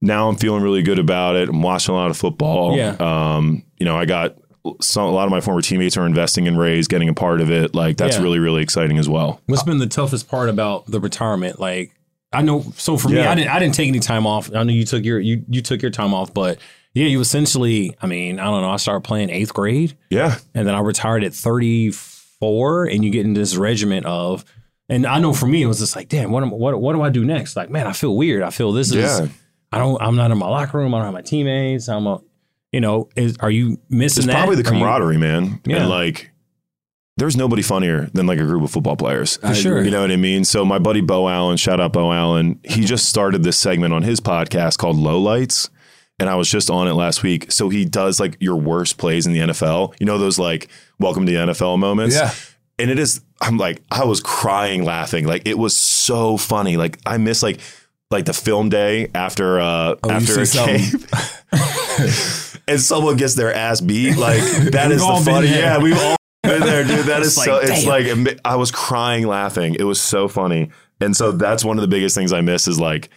[0.00, 1.48] now I'm feeling really good about it.
[1.48, 2.76] I'm watching a lot of football.
[2.76, 2.96] Yeah.
[3.00, 4.36] Um, you know, I got
[4.82, 7.50] some, a lot of my former teammates are investing in Rayze, getting a part of
[7.50, 7.74] it.
[7.74, 8.22] Like that's Yeah.
[8.22, 9.40] really, really exciting as well.
[9.46, 11.58] What's been the toughest part about the retirement?
[11.58, 11.92] Like,
[12.34, 12.64] I know.
[12.76, 13.50] So for me, I didn't.
[13.50, 14.50] I didn't take any time off.
[14.54, 16.58] I know you took your you you took your time off, but
[16.92, 17.96] yeah, you essentially.
[18.02, 18.70] I mean, I don't know.
[18.70, 20.36] I started playing eighth grade, Yeah.
[20.54, 24.44] and then I retired at thirty four, and you get into this regiment of.
[24.88, 27.02] And I know for me, it was just like, damn, what am, what what do
[27.02, 27.56] I do next?
[27.56, 28.42] Like, man, I feel weird.
[28.42, 29.30] I feel this is.
[29.72, 30.00] I don't.
[30.02, 30.94] I'm not in my locker room.
[30.94, 31.88] I don't have my teammates.
[31.88, 32.20] I'm a.
[32.72, 34.36] You know, is are you missing It's that?
[34.36, 35.60] probably the Are you- camaraderie, man.
[35.64, 35.76] Yeah.
[35.82, 36.32] And like,
[37.16, 39.36] there's nobody funnier than like a group of football players.
[39.36, 39.82] For sure.
[39.84, 40.44] You know what I mean?
[40.44, 44.02] So my buddy Beau Allen, shout out Beau Allen, he just started this segment on
[44.02, 45.70] his podcast called Low Lights.
[46.18, 47.50] And I was just on it last week.
[47.52, 49.94] So he does like your worst plays in the NFL.
[50.00, 50.68] You know those like
[50.98, 52.16] welcome to the NFL moments?
[52.16, 52.32] Yeah.
[52.78, 55.26] And it is I'm like I was crying laughing.
[55.26, 56.76] Like it was so funny.
[56.76, 57.60] Like I miss like
[58.10, 61.00] like the film day after uh Oh, after a see game.
[62.68, 64.40] and someone gets their ass beat, like
[64.72, 65.48] that We've is all the funny.
[65.48, 67.06] Yeah, we've all been there, dude.
[67.06, 67.52] That is It's so.
[67.54, 68.24] like, it's damn.
[68.24, 69.74] like I was crying laughing.
[69.74, 70.70] It was so funny,
[71.00, 73.08] and so that's one of the biggest things I miss is like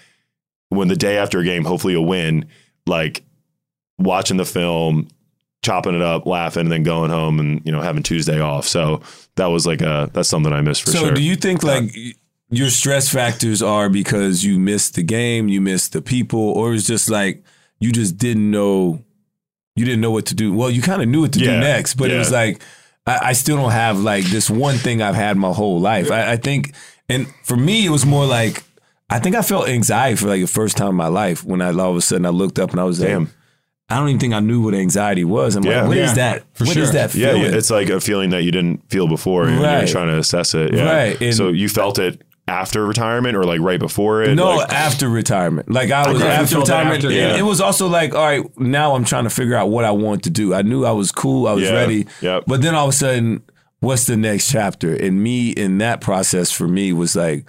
[0.69, 2.45] when the day after a game, hopefully a win,
[2.85, 3.23] like
[3.97, 5.07] watching the film.
[5.67, 8.67] Chopping it up, laughing, and then going home and you know having Tuesday off.
[8.67, 9.01] So
[9.35, 11.13] that was like a that's something I missed for so sure.
[11.13, 11.91] do you think like
[12.49, 16.87] your stress factors are because you missed the game, you missed the people, or it's
[16.87, 17.43] just like
[17.79, 19.03] you just didn't know
[19.75, 20.53] you didn't know what to do?
[20.53, 22.61] Well, you kind of knew what to Yeah, do next, but it was like
[23.05, 26.11] I, I still don't have like this one thing I've had my whole life.
[26.11, 26.73] I, I think,
[27.09, 28.63] and for me, it was more like
[29.09, 31.67] I think I felt anxiety for like the first time in my life when I
[31.71, 33.29] all of a sudden I looked up and I was like, Damn.
[33.89, 35.55] I don't even think I knew what anxiety was.
[35.55, 35.79] I'm Yeah.
[35.81, 36.43] like, what is Yeah, that?
[36.53, 36.93] for What is sure.
[36.93, 39.79] that Yeah, it's like a feeling that you didn't feel before, and Right.
[39.79, 40.73] you're trying to assess it.
[40.73, 40.83] Yeah.
[40.91, 44.33] Right, and- so you felt it after retirement, or like right before it?
[44.35, 45.71] No, Like- after retirement.
[45.71, 46.31] Like I was Okay.
[46.31, 46.95] after it retirement.
[46.97, 47.35] after, yeah.
[47.37, 50.23] It was also like, all right, now I'm trying to figure out what I want
[50.23, 50.53] to do.
[50.53, 51.47] I knew I was cool.
[51.47, 51.73] I was Yeah.
[51.73, 52.05] ready.
[52.21, 52.43] Yep.
[52.47, 53.41] But then all of a sudden,
[53.79, 54.93] what's the next chapter?
[54.93, 57.45] And me in that process for me was like,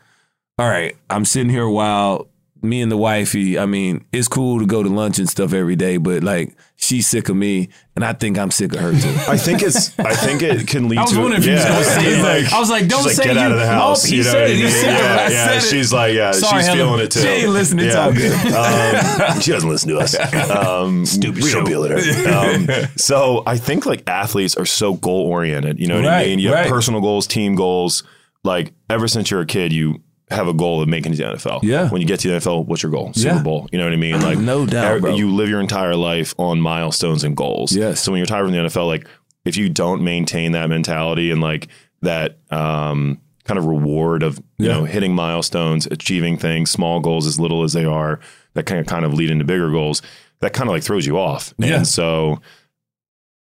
[0.58, 2.26] all right, I'm sitting here a while.
[2.62, 5.76] Me and the wifey, I mean, it's cool to go to lunch and stuff every
[5.76, 9.14] day, but like she's sick of me, and I think I'm sick of her too.
[9.30, 9.96] I think it's.
[9.98, 11.20] I think it can lead to, I was to.
[11.20, 11.68] wondering if you was yeah.
[11.70, 12.52] gonna say it.
[12.52, 14.04] I was like, don't she's say get you- out of the Nope, house.
[14.04, 14.52] he you know said it.
[14.52, 14.70] I He mean?
[14.72, 15.32] said it.
[15.32, 15.60] Yeah, I yeah.
[15.60, 16.78] She's like, yeah, Sorry, she's Helen.
[16.86, 17.20] feeling it too.
[17.20, 17.86] She ain't listening.
[17.86, 18.04] It's Yeah.
[18.04, 19.34] all good.
[19.34, 20.16] Um, she doesn't listen to us.
[20.50, 22.26] Um, Stupid we don't feel it.
[22.26, 25.78] Um, so I think like athletes are so goal oriented.
[25.78, 26.38] You know what I mean?
[26.38, 26.60] You right.
[26.62, 28.02] have personal goals, team goals.
[28.44, 31.28] Like ever since you're a kid, you have a goal of making it to the
[31.34, 31.60] NFL.
[31.62, 31.88] Yeah.
[31.88, 33.12] When you get to the NFL, what's your goal?
[33.14, 33.42] Super Yeah.
[33.42, 33.68] Bowl.
[33.72, 34.20] You know what I mean?
[34.20, 35.16] Like No doubt.
[35.16, 37.74] You live your entire life on milestones and goals.
[37.74, 38.00] Yes.
[38.00, 39.06] So when you're retired from the NFL, like
[39.44, 41.68] if you don't maintain that mentality and like
[42.02, 44.74] that um, kind of reward of you Yeah.
[44.74, 48.20] know hitting milestones, achieving things, small goals as little as they are,
[48.54, 50.02] that kind of kind of lead into bigger goals.
[50.40, 51.54] That kind of like throws you off.
[51.58, 51.76] Yeah.
[51.76, 52.40] And so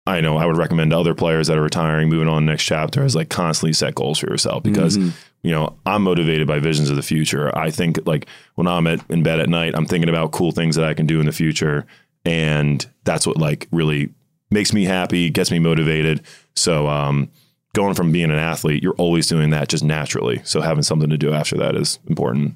[0.10, 2.52] I know I would recommend to other players that are retiring, moving on to the
[2.52, 5.10] next chapter, is like constantly set goals for yourself because Mm-hmm.
[5.44, 7.56] you know I'm motivated by visions of the future.
[7.58, 10.76] I think like when I'm at, in bed at night, I'm thinking about cool things
[10.76, 11.86] that I can do in the future,
[12.26, 14.10] and that's what like really
[14.52, 16.22] makes me happy, gets me motivated.
[16.56, 17.30] So um,
[17.74, 20.42] going from being an athlete, you're always doing that just naturally.
[20.44, 22.56] So having something to do after that is important.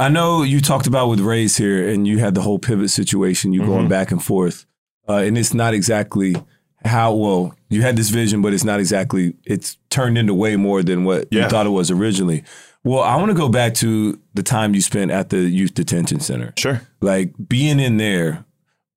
[0.00, 3.52] I know you talked about with Rayze here, and you had the whole pivot situation,
[3.52, 3.70] you Mm-hmm.
[3.70, 4.66] going back and forth,
[5.08, 6.36] uh, and it's not exactly
[6.88, 9.34] how well you had this vision, but it's not exactly.
[9.44, 12.42] It's turned into way more than what you thought it was originally.
[12.84, 16.20] Well, I want to go back to the time you spent at the youth detention
[16.20, 16.82] center, Sure.
[17.00, 18.44] like being in there.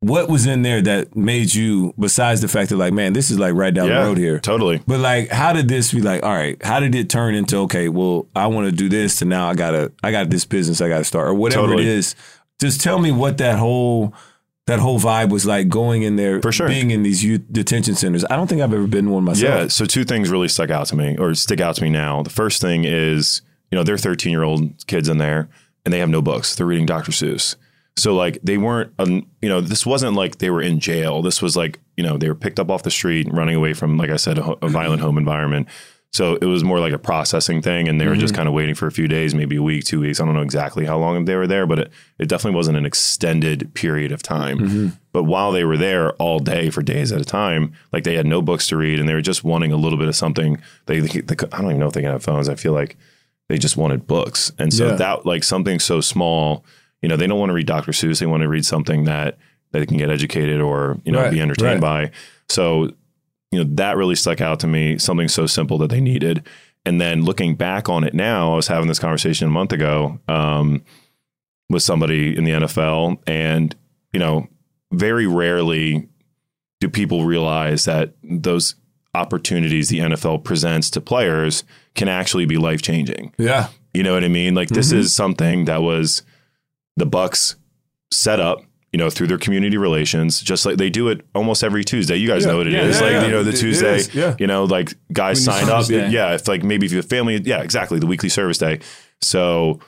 [0.03, 3.37] What was in there that made you, besides the fact that, like, man, this is
[3.37, 3.99] like right down Yeah.
[4.01, 4.39] the road here?
[4.39, 4.81] Totally.
[4.87, 6.23] But like, how did this be like?
[6.23, 7.87] All right, how did it turn into okay?
[7.87, 10.89] Well, I want to do this, and now I gotta, I got this business I
[10.89, 11.83] gotta start, or whatever Totally.
[11.83, 12.15] it is.
[12.59, 14.11] Just tell me what that whole,
[14.67, 16.67] that whole vibe was like going in there, For sure.
[16.67, 18.23] being in these youth detention centers.
[18.29, 19.61] I don't think I've ever been one myself.
[19.63, 19.67] Yeah.
[19.67, 22.21] So two things really stuck out to me or stick out to me now.
[22.23, 25.49] The first thing is, you know, they're 13 year old kids in there
[25.83, 26.55] and they have no books.
[26.55, 27.11] They're reading Dr.
[27.11, 27.55] Seuss.
[27.97, 31.21] So like they weren't, um, you know, this wasn't like they were in jail.
[31.21, 33.97] This was like, you know, they were picked up off the street, running away from,
[33.97, 35.67] like I said, a, a violent home environment.
[36.13, 38.39] So it was more like a processing thing, and they were just mm-hmm.
[38.39, 40.19] kind of waiting for a few days, maybe a week, two weeks.
[40.19, 42.85] I don't know exactly how long they were there, but it, it definitely wasn't an
[42.85, 44.59] extended period of time.
[44.59, 44.87] Mm-hmm.
[45.13, 48.25] But while they were there all day for days at a time, like they had
[48.25, 50.61] no books to read, and they were just wanting a little bit of something.
[50.85, 52.49] They, they, they I don't even know if they can have phones.
[52.49, 52.97] I feel like
[53.47, 54.95] they just wanted books, and so Yeah.
[54.95, 56.65] that like something so small,
[57.01, 57.93] you know, they don't want to read Dr.
[57.93, 58.19] Seuss.
[58.19, 59.37] They want to read something that
[59.71, 62.09] that they can get educated or you know Right, be entertained right.
[62.09, 62.11] by.
[62.49, 62.91] So
[63.51, 66.47] you know that really stuck out to me something so simple that they needed.
[66.83, 70.19] And then looking back on it now i was having this conversation a month ago
[70.27, 70.83] um,
[71.69, 73.75] with somebody in the nfl and
[74.13, 74.47] you know
[74.91, 76.09] very rarely
[76.79, 78.73] do people realize that those
[79.13, 84.23] opportunities the nfl presents to players can actually be life changing yeah, you know what
[84.23, 84.55] I mean?
[84.55, 86.23] Like this is something that was
[86.95, 87.55] the Bucks
[88.09, 91.83] set up, you know, through their community relations, just like they do it almost every
[91.83, 92.17] Tuesday.
[92.17, 93.25] You guys know what it is, yeah, like yeah.
[93.25, 93.95] you know the It Tuesday.
[93.97, 94.35] is, yeah.
[94.39, 95.85] You know, like guys Community sign up.
[95.87, 96.09] day.
[96.09, 98.79] Yeah, if like maybe if you have family, yeah, exactly the weekly service day.
[99.21, 99.79] So,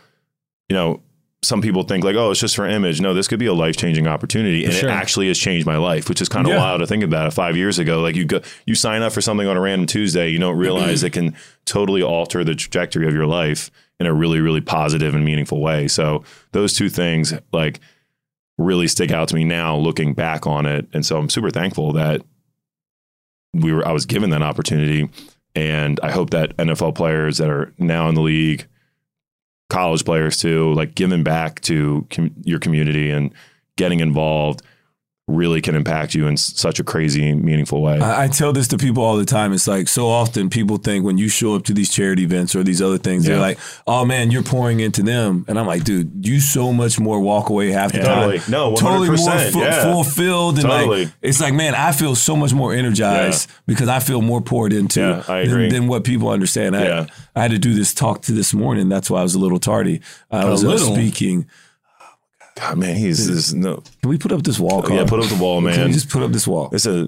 [0.70, 1.02] you know.
[1.46, 3.02] Some people think like, oh, it's just for image.
[3.02, 4.88] No, this could be a life changing opportunity, and sure.
[4.88, 6.60] it actually has changed my life, which is kind of Yeah.
[6.60, 7.28] wild to think about.
[7.28, 9.86] It five years ago, like you go, you sign up for something on a random
[9.86, 11.36] Tuesday, you don't realize it can
[11.66, 15.90] totally alter the trajectory of your life in a really, really positive and meaningful way.
[15.90, 17.82] So those two things like
[18.58, 20.88] really stick out to me now looking back on it.
[20.94, 22.22] And so I'm super thankful that
[23.54, 25.10] we were I was given that opportunity.
[25.56, 28.68] And I hope that NFL players that are now in the league,
[29.70, 33.34] college players too, like giving back to com- your community and
[33.78, 34.64] getting involved.
[35.30, 37.98] Really can impact you in such a crazy, meaningful way.
[37.98, 39.54] I, I tell this to people all the time.
[39.54, 42.64] It's like so often people think when you show up to these charity events or
[42.64, 43.58] these other things, they're like,
[43.88, 47.50] "Oh man, you're pouring into them," and I'm like, "Dude, you so much more walk
[47.50, 48.04] away half the Yeah.
[48.04, 48.42] time, Totally.
[48.52, 49.82] No, totally more 100%, fu- yeah.
[49.94, 51.06] fulfilled, and Totally.
[51.06, 54.74] like it's like, man, I feel so much more energized because I feel more poured
[54.74, 56.76] into Yeah, than, than what people understand.
[56.76, 57.06] I, Yeah.
[57.34, 58.90] I had to do this talk to this morning.
[58.90, 60.02] That's why I was a little tardy.
[60.30, 60.94] I was uh, little?
[60.94, 61.46] speaking.
[62.56, 63.82] God, man, he's this no.
[64.02, 64.84] Can we put up this wall?
[64.90, 65.88] Yeah, put up the wall, Can man.
[65.88, 66.70] we just put up this wall?
[66.72, 67.08] It's a,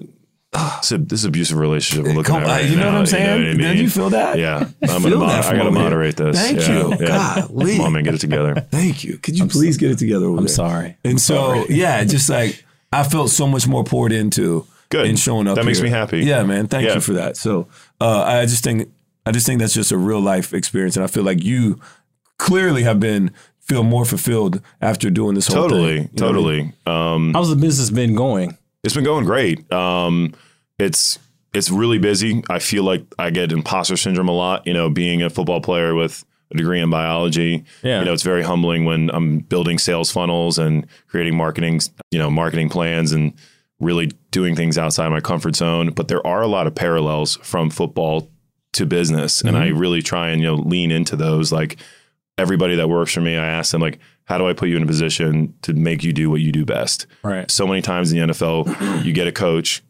[0.52, 3.26] it's a this abusive relationship looking Come at right you know now, what I'm saying?
[3.42, 3.76] what I Then mean?
[3.84, 4.38] you feel that?
[4.38, 5.16] Yeah, I'm gonna.
[5.16, 6.36] Mod- I gotta moderate this.
[6.40, 6.96] Thank yeah, you.
[7.00, 7.46] Yeah.
[7.48, 7.76] Golly.
[7.76, 8.54] Come on, man, get it together.
[8.70, 9.18] Thank you.
[9.18, 10.48] Could you please get it together I'm there?
[10.48, 10.96] sorry.
[11.04, 15.06] And so, yeah, just like I felt so much more poured into Good.
[15.06, 15.56] in showing up.
[15.56, 15.84] That makes here.
[15.84, 16.20] me happy.
[16.24, 16.66] Yeah, man.
[16.68, 16.94] Thank Yeah.
[16.94, 17.36] you for that.
[17.36, 17.68] So,
[18.00, 18.90] uh, I just think
[19.26, 21.80] I just think that's just a real life experience, and I feel like you
[22.38, 23.30] clearly have been
[23.66, 26.10] feel more fulfilled after doing this whole Totally, thing.
[26.14, 26.72] You know what I mean?
[26.84, 27.14] totally.
[27.14, 28.56] Um, How's the business been going?
[28.84, 29.70] It's been going great.
[29.72, 30.34] Um,
[30.78, 31.18] it's
[31.52, 32.42] it's really busy.
[32.50, 34.66] I feel like I get imposter syndrome a lot.
[34.66, 37.64] You know, being a football player with a degree in biology.
[37.82, 38.00] Yeah.
[38.00, 41.80] You know, it's very humbling when I'm building sales funnels and creating marketing,
[42.12, 43.32] you know, marketing plans and
[43.80, 45.90] really doing things outside my comfort zone.
[45.90, 48.30] But there are a lot of parallels from football
[48.74, 51.50] to business, and I really try and you know lean into those.
[51.50, 51.78] Like
[52.38, 54.82] everybody that works for me, I ask them like, how do I put you in
[54.82, 57.06] a position to make you do what you do best?
[57.22, 57.50] Right.
[57.50, 59.82] so many times in the NFL, you get a coach,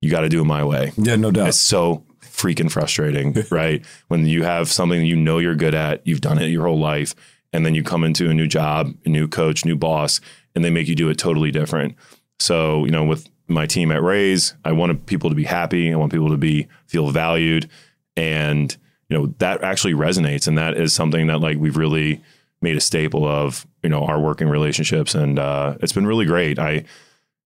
[0.00, 0.92] you got to do it my way.
[0.96, 1.48] Yeah, no doubt.
[1.48, 3.84] It's so freaking frustrating, right?
[4.08, 7.14] When you have something you know you're good at, you've done it your whole life,
[7.52, 10.20] and then you come into a new job, a new coach, new boss,
[10.54, 11.96] and they make you do it totally different.
[12.38, 15.92] So, you know, with my team at Rayze, I want people to be happy.
[15.92, 17.68] I want people to be feel valued,
[18.16, 18.76] and
[19.08, 22.20] you know that actually resonates, and that is something that like we've really
[22.60, 26.58] made a staple of you know our working relationships, and uh, it's been really great.
[26.58, 26.72] I,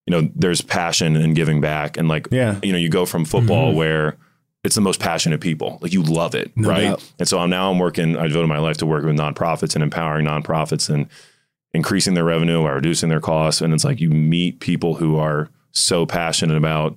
[0.07, 2.59] you know, there's passion in giving back, and like Yeah.
[2.63, 4.17] you know, you go from football where
[4.65, 6.83] it's the most passionate people, like you love it, No right?
[6.83, 7.13] doubt.
[7.19, 8.17] And so I'm now I'm working.
[8.17, 11.09] I devoted my life to working with nonprofits and empowering nonprofits and
[11.75, 13.61] increasing their revenue or reducing their costs.
[13.61, 16.97] And it's like you meet people who are so passionate about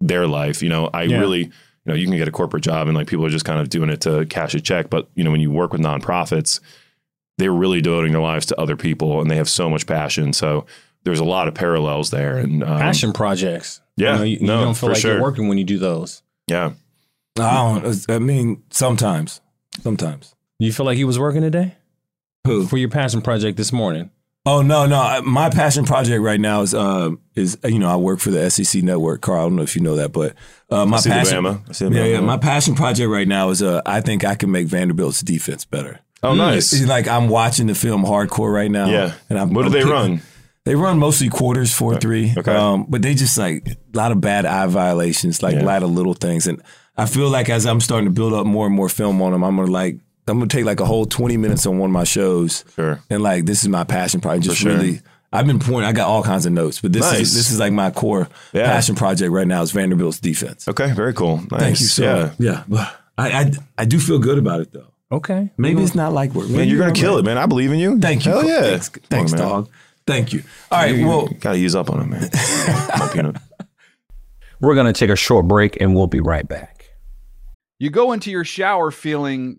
[0.00, 0.62] their life.
[0.62, 1.18] You know, I Yeah.
[1.20, 1.50] really,
[1.86, 3.68] you know, you can get a corporate job and like people are just kind of
[3.68, 4.90] doing it to cash a check.
[4.90, 6.60] But you know, when you work with nonprofits,
[7.38, 10.32] they're really devoting their lives to other people and they have so much passion.
[10.32, 10.66] So
[11.04, 12.38] there's a lot of parallels there.
[12.38, 13.80] And um, Passion projects.
[13.96, 15.12] yeah, You, know, you, you don't feel like sure.
[15.12, 16.22] you're working when you do those.
[16.48, 16.72] Yeah.
[17.38, 18.10] I don't.
[18.10, 19.40] I mean, sometimes,
[19.82, 20.34] sometimes.
[20.58, 21.74] You feel like you was working today
[22.46, 22.66] Who?
[22.66, 24.10] for your passion project this morning.
[24.48, 25.20] Oh no, no.
[25.22, 28.82] My passion project right now is uh, is you know I work for the SEC
[28.82, 29.20] network.
[29.20, 30.34] Carl, I don't know if you know that, but
[30.70, 31.42] uh, my I see passion.
[31.44, 32.20] the I see Yeah, yeah.
[32.20, 35.98] My passion project right now is uh, I think I can make Vanderbilt's defense better.
[36.22, 36.72] oh, nice.
[36.72, 38.88] It's like I'm watching the film hardcore right now.
[38.88, 39.14] Yeah.
[39.28, 40.22] and I'm, what do I'm they pick- run?
[40.64, 42.32] They run mostly quarters, four three.
[42.36, 42.52] Okay.
[42.54, 45.62] Um, but they just like a lot of bad eye violations, like Yeah.
[45.62, 46.46] a lot of little things.
[46.48, 46.60] And
[46.96, 49.44] I feel like as I'm starting to build up more and more film on them,
[49.44, 52.04] I'm gonna like I'm gonna take like a whole 20 minutes on one of my
[52.04, 52.64] shows.
[52.74, 53.00] Sure.
[53.10, 54.44] And like this is my passion project.
[54.46, 54.72] Just sure.
[54.76, 55.00] really
[55.32, 57.20] I've been pouring I got all kinds of notes, but this Nice.
[57.20, 58.66] is this is like my core Yeah.
[58.66, 60.66] passion project right now is Vanderbilt's defense.
[60.68, 61.38] Okay, very cool.
[61.50, 61.60] Nice.
[61.60, 62.32] Thank you so yeah.
[62.38, 62.64] yeah.
[62.68, 64.88] But I, I I do feel good about it though.
[65.12, 65.50] Okay.
[65.56, 66.48] Maybe it's not like work.
[66.48, 66.98] Man, Maybe you're gonna right.
[66.98, 67.38] kill it, man.
[67.38, 67.98] I believe in you.
[68.00, 68.32] Thank you.
[68.32, 68.78] Hell yeah.
[68.78, 69.68] Thanks, Come on, dog.
[70.06, 70.42] Thank you.
[70.70, 70.94] All right.
[70.94, 72.28] You- Well, you gotta use up on it, man.
[72.90, 73.36] Come Peanut.
[74.60, 76.88] We're going to take a short break and we'll be right back.
[77.78, 79.58] You go into your shower feeling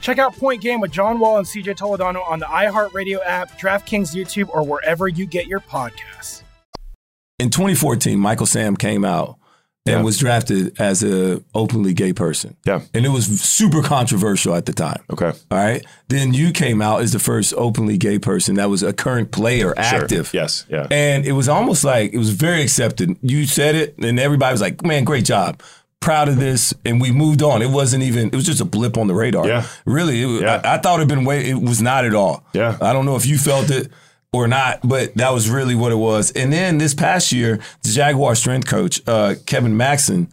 [0.00, 4.14] Check out Point Game with John Wall and CJ Toledano on the iHeartRadio app, DraftKings
[4.14, 6.42] YouTube, or wherever you get your podcasts.
[7.38, 9.36] In 2014, Michael Sam came out
[9.86, 10.02] and Yeah.
[10.02, 12.54] was drafted as a openly gay person.
[12.66, 12.80] Yeah.
[12.92, 15.02] And it was super controversial at the time.
[15.10, 15.32] Okay.
[15.50, 15.84] All right.
[16.08, 19.74] Then you came out as the first openly gay person that was a current player,
[19.82, 20.02] Sure.
[20.02, 20.30] active.
[20.34, 20.66] Yes.
[20.68, 20.86] Yeah.
[20.90, 23.16] And it was almost like it was very accepted.
[23.22, 25.62] You said it, and everybody was like, man, great job.
[26.00, 26.72] Proud of this.
[26.84, 27.60] And we moved on.
[27.62, 29.46] It wasn't even, it was just a blip on the radar.
[29.46, 29.66] Yeah.
[29.84, 30.22] Really.
[30.22, 30.60] It, Yeah.
[30.64, 32.42] I, I thought it'd been way, it was not at all.
[32.54, 32.76] Yeah.
[32.80, 33.90] I don't know if you felt it
[34.32, 36.30] or not, but that was really what it was.
[36.32, 40.28] And then this past year, the Jaguar strength coach, uh, Kevin Maxen,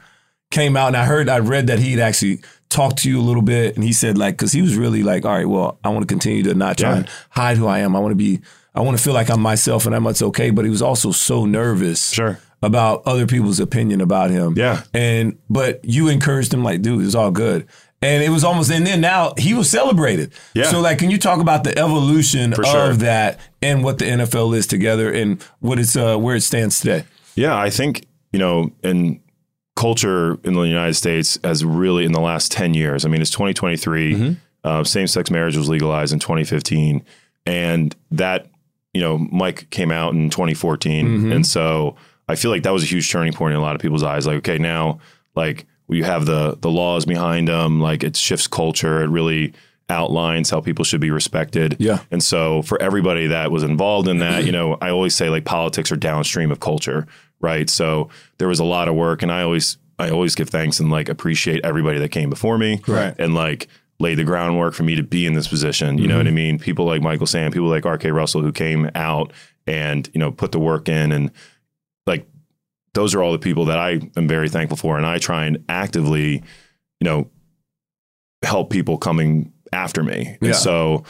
[0.52, 2.40] came out and I heard, I read that he'd actually
[2.70, 5.26] talked to you a little bit and he said like, cause he was really like,
[5.26, 6.96] all right, well, I want to continue to not try Yeah.
[7.00, 7.96] and hide who I am.
[7.96, 8.40] I want to be,
[8.74, 10.52] I want to feel like I'm myself and I'm it's okay.
[10.52, 12.40] But he was also so nervous Sure.
[12.62, 14.56] About other people's opinion about him.
[14.58, 14.84] Yeah.
[14.94, 17.68] And, but you encouraged him like, dude, it's all good.
[18.02, 20.32] And it was almost, and then now he was celebrated.
[20.54, 20.66] Yeah.
[20.66, 22.94] So like, can you talk about the evolution For of sure.
[22.94, 27.06] that and what the NFL is together and what it's, uh, where it stands today?
[27.36, 29.20] Yeah, I think, you know, and
[29.76, 33.06] culture in the United States has really in the last 10 years.
[33.06, 34.14] I mean, it's 2023.
[34.14, 34.34] Mm-hmm.
[34.64, 37.06] Uh, same-sex marriage was legalized in 2015
[37.46, 38.48] and that,
[38.94, 41.32] you know, Mike came out in 2014 Mm-hmm.
[41.32, 41.96] and so
[42.28, 44.26] I feel like that was a huge turning point in a lot of people's eyes
[44.28, 45.00] like okay, now
[45.36, 49.54] like we have the the laws behind them, like it shifts culture, it really
[49.90, 51.78] outlines how people should be respected.
[51.80, 52.00] Yeah.
[52.12, 55.46] And so for everybody that was involved in that, you know, I always say like
[55.46, 57.08] politics are downstream of culture,
[57.40, 57.70] right?
[57.70, 60.92] So there was a lot of work and I always I always give thanks and
[60.92, 62.82] like appreciate everybody that came before me.
[62.88, 63.16] Right.
[63.18, 63.68] And like
[64.00, 65.98] laid the groundwork for me to be in this position.
[65.98, 66.36] You know what I mm-hmm.
[66.36, 66.60] mean?
[66.60, 69.34] People like Michael Sam, people like RK Russell who came out
[69.66, 71.32] and, you know, put the work in and
[72.94, 74.98] those are all the people that I am very thankful for.
[74.98, 76.44] And I try and actively,
[77.00, 77.30] you know,
[78.44, 80.38] help people coming after me.
[80.42, 80.48] Yeah.
[80.48, 81.04] And so,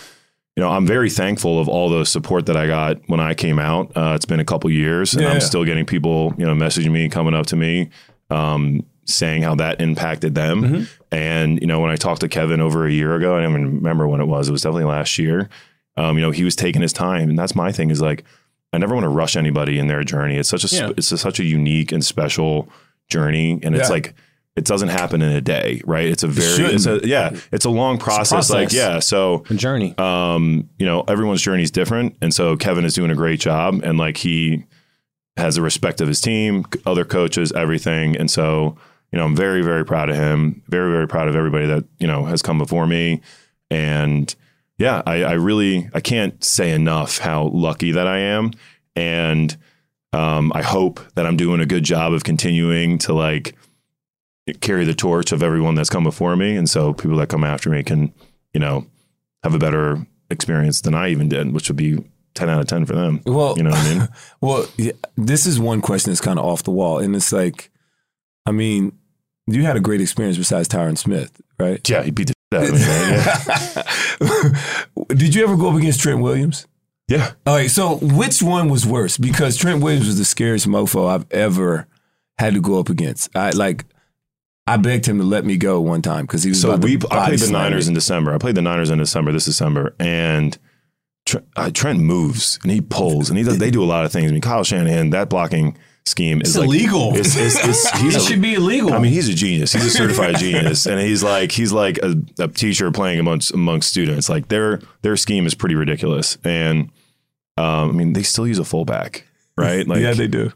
[0.56, 3.60] you know, I'm very thankful of all the support that I got when I came
[3.60, 3.96] out.
[3.96, 5.30] Uh, it's been a couple years, and Yeah.
[5.30, 7.90] I'm still getting people, you know, messaging me, coming up to me,
[8.30, 10.62] um, saying how that impacted them.
[10.64, 10.84] Mm-hmm.
[11.12, 13.76] And you know, when I talked to Kevin over a year ago, I don't even
[13.76, 14.50] remember when it was.
[14.50, 15.48] It was definitely last year.
[15.96, 17.92] Um, you know, he was taking his time, and that's my thing.
[17.92, 18.24] Is like,
[18.74, 20.38] I never want to rush anybody in their journey.
[20.38, 20.90] It's such a Yeah.
[20.98, 22.70] it's a, such a unique and special
[23.10, 23.94] journey, and it's Yeah.
[23.94, 24.14] like
[24.56, 26.08] it doesn't happen in a day, right?
[26.08, 26.74] It's a very shouldn't.
[26.74, 28.50] it's a yeah, it's a long process.
[28.50, 28.74] Like process.
[28.78, 29.94] yeah, so A journey.
[30.00, 32.16] um, you know, everyone's journey is different.
[32.22, 34.66] And so Kevin is doing a great job and like he
[35.38, 38.18] has the respect of his team, other coaches, everything.
[38.18, 38.76] And so,
[39.12, 40.64] you know, I'm very, very proud of him.
[40.70, 43.22] Very, very proud of everybody that, you know, has come before me.
[43.70, 44.34] And
[44.78, 48.52] yeah, I, I really I can't say enough how lucky that I am.
[48.96, 49.56] And
[50.14, 53.56] um, I hope that I'm doing a good job of continuing to like
[54.62, 56.56] carry the torch of everyone that's come before me.
[56.56, 58.14] And so people that come after me can,
[58.54, 58.86] you know,
[59.44, 62.04] have a better experience than I even did, which would be
[62.36, 63.22] 10 out of 10 for them.
[63.26, 64.08] Well, You know what I mean?
[64.42, 67.72] Well, yeah, this is one question that's kind of off the wall, and it's like,
[68.46, 68.98] I mean,
[69.48, 71.88] you had a great experience besides Tyron Smith, right?
[71.90, 72.80] yeah, he beat the shit out of me.
[72.80, 74.56] man.
[74.56, 75.06] Yeah.
[75.16, 76.68] Did you ever go up against Trent Williams?
[77.08, 77.32] yeah.
[77.46, 79.18] All right, so which one was worse?
[79.18, 81.88] Because Trent Williams was the scariest mofo I've ever
[82.38, 83.36] had to go up against.
[83.36, 83.86] I like,
[84.66, 86.62] I begged him to let me go one time because he was.
[86.62, 88.34] So we, I played the Niners in December.
[88.34, 90.58] I played the Niners in December, this December, and
[91.26, 94.12] Trent, uh, Trent moves and he pulls and he does, they do a lot of
[94.12, 94.30] things.
[94.30, 95.78] I mean, Kyle Shanahan, that blocking
[96.08, 97.12] scheme is It's like, illegal.
[97.18, 98.94] It's, it's, it's, he's It a- should be illegal.
[98.94, 99.74] I mean, he's a genius.
[99.74, 103.90] He's a certified genius, and he's like he's like a, a teacher playing amongst amongst
[103.90, 104.30] students.
[104.30, 106.90] Like their their scheme is pretty ridiculous, and
[107.58, 109.28] um, I mean they still use a fullback,
[109.58, 109.88] right?
[109.88, 110.52] Like yeah, they do.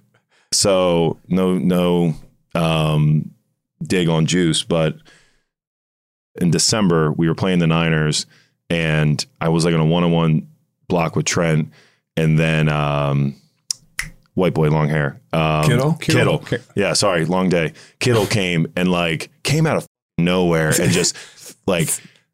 [0.53, 2.15] so no no
[2.55, 3.31] um,
[3.83, 4.95] dig on juice, but
[6.39, 8.25] in December we were playing the Niners,
[8.69, 10.47] and I was like on a one on one
[10.87, 11.71] block with Trent,
[12.17, 13.35] and then um,
[14.33, 15.93] white boy long hair um, Kittle?
[15.95, 16.43] Kittle
[16.75, 19.85] yeah sorry long day Kittle came and like came out of
[20.17, 21.15] nowhere and just
[21.67, 21.89] like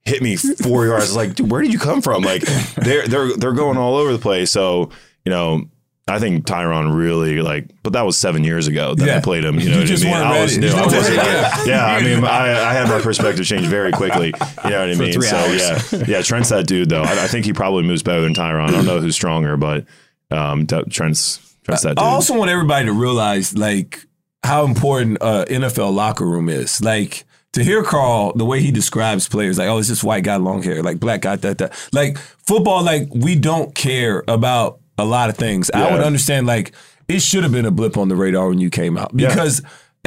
[0.05, 2.43] hit me four yards like dude where did you come from like
[2.75, 4.89] they're they're they're going all over the place so
[5.25, 5.63] you know.
[6.09, 9.59] I think Tyron really like, but that was seven years ago that I played him.
[9.59, 10.15] You know You what just I mean?
[10.15, 10.69] I was new.
[10.69, 11.27] I wasn't weren't ready.
[11.27, 11.69] ready.
[11.69, 14.27] Yeah, I mean, I, I had my perspective change very quickly.
[14.27, 15.11] You know what I mean?
[15.11, 15.91] three so hours.
[15.91, 16.21] yeah, yeah.
[16.21, 17.01] Trent's that dude though.
[17.03, 18.69] I, I think he probably moves better than Tyron.
[18.69, 19.83] I don't know who's stronger, but
[20.31, 21.99] um, Trent's Trent's that dude.
[21.99, 24.05] I also want everybody to realize like
[24.43, 26.82] how important uh, NFL locker room is.
[26.82, 30.38] Like to hear Carl the way he describes players, like oh, it's just white guy,
[30.38, 31.89] long hair, like black guy, that that.
[31.93, 35.70] Like football, like we don't care about a lot of things.
[35.72, 36.74] I would understand like
[37.07, 39.30] it should have been a blip on the radar when you came out Yeah.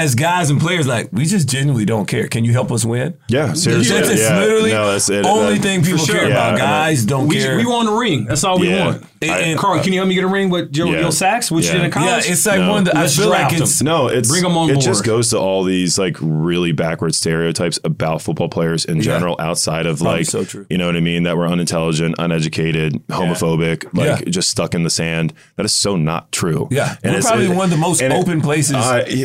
[0.00, 0.10] Because.
[0.10, 2.28] as guys and players, like we just genuinely don't care.
[2.28, 3.14] Can you help us win?
[3.28, 3.96] Yeah, seriously.
[3.96, 4.38] That's it's yeah.
[4.40, 5.24] literally No, that's it.
[5.26, 6.14] only That- thing people sure.
[6.16, 6.48] care Yeah, about.
[6.50, 7.56] and Guys don't we, care.
[7.56, 8.24] we want a ring.
[8.26, 8.84] That's all we Yeah.
[8.86, 9.02] want.
[9.22, 11.00] And- And, and- Carl, can you help me get a ring with your, Yeah.
[11.00, 11.76] your sacks, which you Yeah.
[11.78, 12.24] did in college?
[12.26, 12.70] yeah, it's like No.
[12.70, 12.84] one.
[12.84, 13.84] That I Let's feel like draft it's them.
[13.86, 14.84] No, it's Bring 'em on it board.
[14.84, 19.84] just goes to all these like really backward stereotypes about football players in general, outside
[19.84, 20.64] of Probably like so true.
[20.70, 24.30] you know what I mean, that we're unintelligent, uneducated, homophobic, like Yeah.
[24.30, 25.34] just stuck in the sand.
[25.56, 26.68] That is so not true.
[26.70, 28.76] Yeah, and we're it's- probably it- one of the most and it- open places.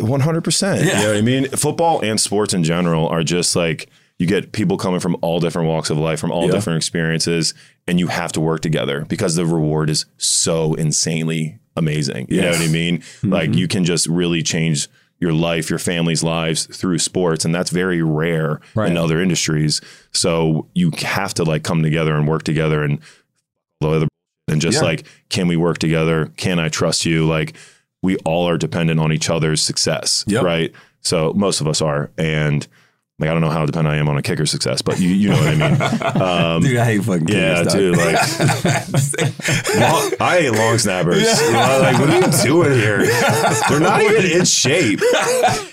[0.01, 0.64] One hundred percent.
[0.73, 0.83] Yeah.
[0.83, 1.47] You know what I mean?
[1.49, 5.67] Football and sports in general are just like you get people coming from all different
[5.67, 6.51] walks of life, from all Yeah.
[6.53, 7.53] different experiences,
[7.87, 12.27] and you have to work together because the reward is so insanely amazing.
[12.29, 12.99] You know what I mean?
[12.99, 13.33] Mm-hmm.
[13.33, 14.87] Like you can just really change
[15.19, 19.81] your life, your family's lives through sports, and that's very rare in other industries.
[20.13, 22.99] So you have to like come together and work together and
[23.81, 24.07] the other
[24.47, 24.83] and just Yeah.
[24.87, 26.31] like can we work together?
[26.37, 27.25] Can I trust you?
[27.25, 27.55] Like
[28.05, 30.43] we all are dependent on each other's success, Yep.
[30.43, 30.71] right?
[31.01, 32.65] So most of us are, and
[33.19, 35.29] like I don't know how dependent I am on a kicker's success, but you you
[35.29, 36.21] know what I mean.
[36.55, 37.97] Um, Dude, I hate fucking yeah, dude.
[37.97, 38.15] Like,
[39.79, 41.21] long, I hate long snappers.
[41.41, 43.05] You know, like, what are you doing here?
[43.69, 44.99] They're not even in shape.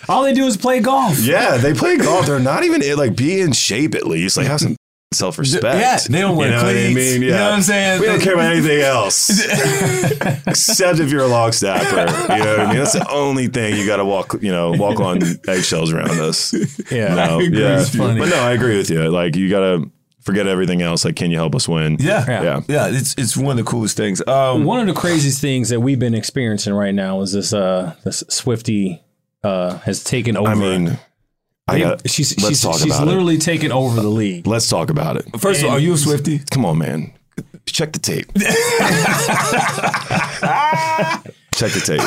[0.09, 1.19] all they do is play golf.
[1.21, 2.27] Yeah, they play golf.
[2.27, 4.37] They're not even in, like be in shape at least.
[4.37, 4.77] Like have some
[5.13, 5.65] self respect.
[5.65, 6.95] Yeah, they don't wear you know What I cleats.
[6.95, 7.37] mean, You yeah.
[7.39, 8.01] know what I'm saying?
[8.01, 9.31] We don't care about anything else
[10.47, 12.11] except if you're a log snapper.
[12.35, 12.77] You know what I mean?
[12.79, 14.37] That's the only thing you got to walk.
[14.41, 16.53] You know, walk on eggshells around us.
[16.91, 17.15] Yeah.
[17.15, 17.79] No, yeah.
[17.79, 18.01] with you.
[18.01, 19.11] But no, I agree with you.
[19.11, 19.91] Like you got to
[20.21, 21.05] forget everything else.
[21.05, 21.97] Like, can you help us win?
[22.01, 22.61] Yeah, Yeah.
[22.69, 22.89] yeah.
[22.89, 24.23] It's it's one of the coolest things.
[24.27, 27.95] Um, One of the craziest things that we've been experiencing right now is this uh
[28.05, 29.03] this Swifty
[29.43, 30.51] uh has taken over.
[30.51, 30.99] I mean,
[31.73, 33.07] I got, she's let's she's, talk she's about it.
[33.07, 34.47] literally taken over the league.
[34.47, 35.25] Uh, let's talk about it.
[35.41, 36.41] first of all, are you a Swifty?
[36.51, 37.13] Come on, man.
[37.67, 38.27] Check the tape.
[41.55, 42.01] check the tape.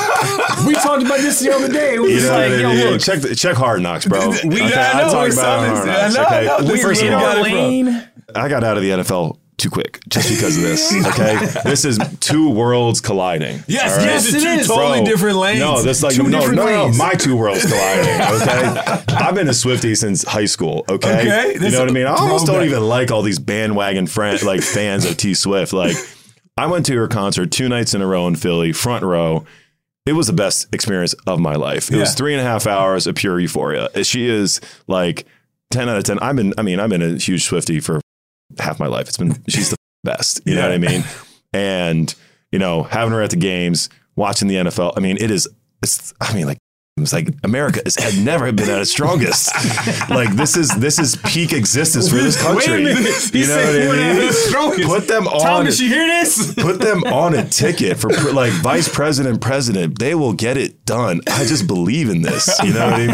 [0.68, 1.96] we talked about this the other day.
[1.96, 2.92] It was You just know like, what I yo, mean?
[2.92, 4.30] look, check the, check Hard Knocks, bro.
[4.44, 6.16] We- okay, I know, talk about something- Hard I Knocks.
[6.16, 6.66] know, okay, I know.
[6.68, 8.08] we're first of all, lane.
[8.36, 10.94] I got out of the NFL too quick just because of this.
[11.06, 13.64] Okay, this is two worlds colliding.
[13.68, 14.06] Yes, right?
[14.06, 14.68] yes, it two is.
[14.68, 15.60] totally Bro, different lanes.
[15.60, 16.92] No, that's like two no, no, different no.
[16.98, 18.42] My two worlds colliding.
[18.42, 20.84] Okay, I've been a Swifty since high school.
[20.90, 22.08] Okay, Okay, you know what I mean.
[22.08, 25.74] I almost don't even like all these bandwagon friend like fans of T Swift.
[25.74, 25.96] Like,
[26.58, 29.46] I went to her concert two nights in a row in Philly, front row.
[30.06, 31.92] It was the best experience of my life.
[31.92, 33.90] It was three and a half hours of pure euphoria.
[34.04, 35.26] She is like
[35.72, 36.20] ten out of ten.
[36.20, 38.00] I've been, I mean, I've been a huge Swifty for
[38.60, 39.08] half my life.
[39.08, 40.42] It's been she's the best.
[40.46, 41.04] You know what I mean?
[41.54, 42.14] And
[42.52, 44.94] you know, having her at the games, watching the NFL.
[44.96, 45.48] I mean, it is.
[45.82, 46.14] It's.
[46.22, 46.58] I mean, like.
[46.98, 49.54] It's like America is, had never been at its strongest.
[50.10, 52.84] like this is this is peak existence for this country.
[52.84, 52.94] You
[53.48, 54.86] know what I mean?
[54.88, 55.42] Put them on.
[55.42, 56.54] Tom, did she hear this?
[56.54, 60.00] Put them on a ticket for like vice president, president.
[60.00, 61.20] They will get it done.
[61.28, 62.48] I just believe in this.
[62.64, 63.08] You know what I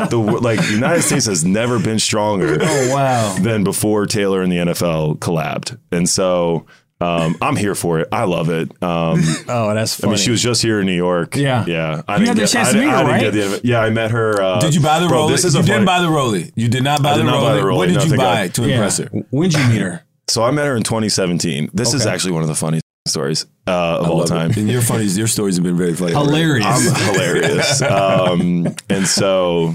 [0.00, 0.10] mean?
[0.10, 3.34] The like the United States has never been stronger Oh wow.
[3.40, 6.66] than before Taylor and the NFL collabed, and so
[7.02, 8.08] um, I'm here for it.
[8.12, 8.70] I love it.
[8.82, 10.12] Um, Oh, that's funny.
[10.12, 11.34] I mean, she was just here in New York.
[11.36, 11.64] Yeah.
[11.66, 12.02] yeah.
[12.08, 13.50] I You didn't had the get, chance I to didn't- meet her, I didn't right?
[13.50, 14.40] get the- yeah, I met her.
[14.42, 15.30] Uh, Did you buy the bro, Rollie?
[15.30, 16.52] This is a you didn't buy the Rollie.
[16.54, 17.64] You did not buy I the did not buy the Rollie.
[17.64, 17.76] Rollie.
[17.76, 18.54] What did No, you buy God.
[18.54, 18.74] to yeah.
[18.74, 19.06] impress her?
[19.30, 20.04] When did you meet her?
[20.28, 21.70] So I met her in 2017.
[21.74, 24.28] This is actually one of the funniest stories uh, of all love it.
[24.28, 24.50] time.
[24.56, 26.12] And your funny, your stories have been very funny.
[26.12, 26.64] Hilarious.
[26.66, 27.82] I'm hilarious.
[27.82, 29.74] Um, and so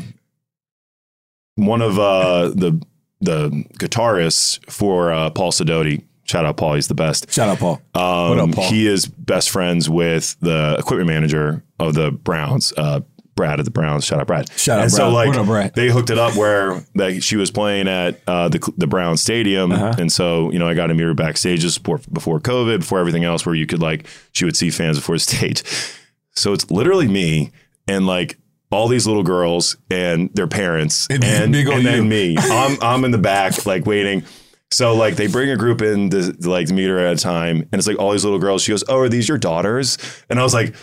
[1.56, 2.82] one of uh, the
[3.20, 3.50] the
[3.80, 7.32] guitarists for uh, Paul Sidoti, shout out Paul, he's the best.
[7.32, 7.82] Shout out, Paul.
[7.96, 8.70] Um, What up, Paul?
[8.70, 13.02] He is best friends with the equipment manager of the Browns, uh,
[13.36, 14.04] Brad of the Browns.
[14.04, 14.50] Shout out, Brad.
[14.58, 15.14] Shout out, and so Brad.
[15.14, 15.76] like What up, Brad?
[15.76, 19.72] they hooked it up where like she was playing at uh, the the Brown Stadium,
[19.72, 19.94] Uh-huh.
[20.00, 23.00] and so you know I got to meet her backstage just before, before COVID, before
[23.00, 25.64] everything else, where you could like she would see fans before the stage.
[26.36, 27.50] So it's literally me
[27.88, 28.38] and like
[28.70, 31.82] all these little girls and their parents And and, and you.
[31.82, 32.36] then me.
[32.40, 34.24] I'm I'm in the back like waiting.
[34.72, 37.74] So like they bring a group in to, like meet her at a time, and
[37.74, 38.62] it's like all these little girls.
[38.62, 39.98] She goes, "Oh, are these your daughters?"
[40.30, 40.76] And I was like,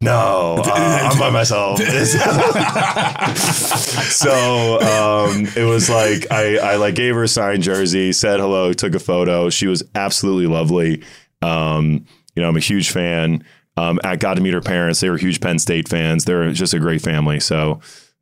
[0.00, 1.78] "No, uh, I'm by myself."
[4.12, 8.72] so um, it was like I, I like gave her a signed jersey, said hello,
[8.72, 9.50] took a photo.
[9.50, 11.02] She was absolutely lovely.
[11.42, 12.06] Um,
[12.36, 13.44] you know, I'm a huge fan.
[13.76, 15.00] Um, I got to meet her parents.
[15.00, 16.24] They were huge Penn State fans.
[16.24, 17.40] They're just a great family.
[17.40, 17.80] So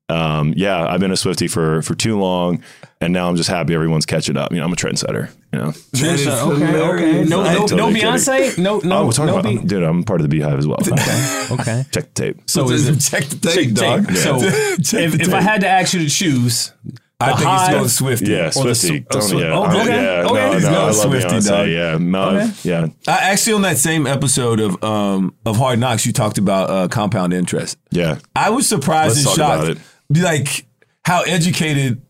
[0.08, 2.62] um, yeah, I've been a Swifty for for too long,
[3.00, 4.52] and now I'm just happy everyone's catching up.
[4.52, 5.30] You know, I'm a trendsetter.
[5.52, 6.66] You know, That is okay, okay.
[6.66, 7.28] hilarious.
[7.30, 8.10] No, I'm no, no totally kidding.
[8.10, 8.58] Beyonce.
[8.58, 9.38] No, no, oh, we're talking no.
[9.38, 10.78] about, I'm, dude, I'm part of the Beehive as well.
[10.80, 11.84] okay.
[11.92, 12.40] Check the tape.
[12.50, 12.98] So is it?
[13.00, 14.06] check the Check tape, dog.
[14.08, 14.16] tape.
[14.16, 16.72] So Check if, the if I had to ask you to choose,
[17.20, 18.32] I the think Hive- it's going Swifty.
[18.32, 19.00] Yeah, Or Swifty.
[19.00, 20.34] Sw- oh, Don't- yeah, oh, okay, yeah, okay.
[20.34, 21.48] no, He's no, going I love Swifty, Beyonce.
[21.48, 21.68] dog.
[21.68, 22.50] Yeah, no, Okay.
[22.64, 22.86] yeah.
[23.06, 26.88] I actually on that same episode of um of Hard Knocks, you talked about uh,
[26.88, 27.78] compound interest.
[27.90, 28.18] Yeah.
[28.34, 29.80] I was surprised Let's and talk shocked.
[30.16, 30.66] Like
[31.04, 32.02] how educated,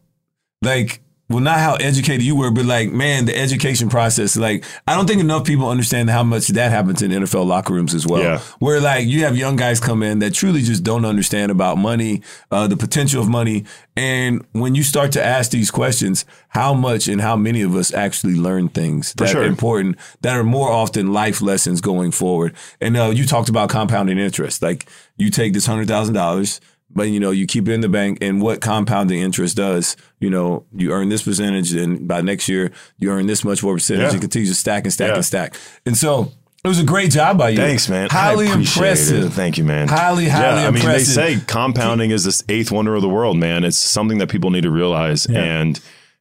[0.63, 4.37] like well, not how educated you were, but like, man, the education process.
[4.37, 7.95] Like, I don't think enough people understand how much that happens in NFL locker rooms
[7.95, 8.23] as well.
[8.23, 8.39] Yeah.
[8.59, 12.23] Where like you have young guys come in that truly just don't understand about money,
[12.51, 13.65] uh, the potential of money,
[13.97, 17.95] and when you start to ask these questions, how much and how many of us
[17.95, 19.43] actually learn things that sure.
[19.43, 22.55] are important, that are more often life lessons going forward.
[22.81, 24.63] And uh, you talked about compounding interest.
[24.63, 24.87] Like,
[25.17, 26.61] you take this hundred thousand dollars
[26.95, 30.29] but you know you keep it in the bank and what compounding interest does you
[30.31, 34.13] know you earn this percentage and by next year you earn this much more percentage
[34.13, 34.19] Yeah.
[34.21, 35.15] continue to stack and stack Yeah.
[35.17, 35.55] and stack
[35.87, 36.33] and so
[36.65, 38.09] it was a great job by you Thanks, man.
[38.11, 39.31] Highly impressive it.
[39.31, 39.89] Thank you, man.
[39.89, 43.09] highly highly yeah, I mean, impressive they say compounding is this eighth wonder of the
[43.09, 43.65] world, man.
[43.65, 45.27] It's something that people need to realize.
[45.27, 45.81] And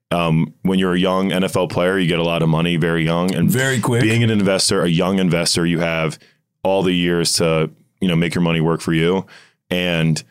[0.09, 3.33] um, when you're a young NFL player, you get a lot of money very young
[3.35, 4.01] and Very quick.
[4.01, 6.17] Being an investor, a young investor, you have
[6.63, 7.69] all the years to
[7.99, 9.27] you know make your money work for you.
[9.69, 10.21] And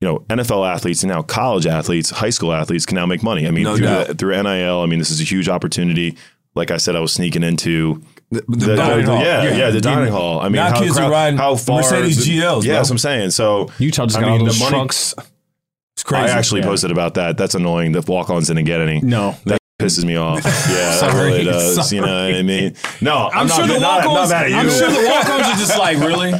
[0.00, 3.46] you know, NFL athletes and now college athletes, high school athletes can now make money.
[3.46, 6.16] I mean, No through, the- through NIL, I mean, this is a huge opportunity.
[6.54, 9.20] Like I said, I was sneaking into the, the dining hall.
[9.22, 10.40] yeah, yeah, the dining hall.
[10.40, 12.64] I mean, now how, kids crowd- are riding how far Mercedes the- GLs.
[12.64, 12.76] Yeah, bro.
[12.76, 13.30] that's what I'm saying.
[13.30, 15.14] So Utah just I got mean, all the those money- trunks.
[15.94, 16.66] it's crazy I actually Yeah.
[16.66, 17.36] posted about that.
[17.38, 17.92] That's annoying.
[17.92, 19.00] The walk-ons didn't get any.
[19.00, 20.42] No, That pisses me off.
[20.44, 20.50] Yeah,
[21.00, 21.92] that Sorry, really does.
[21.92, 22.74] You know what I mean?
[23.00, 24.30] No, I'm, I'm, not, sure the not, walk-ons.
[24.30, 24.56] not you.
[24.56, 26.30] I'm sure the walk-ons are just like, really?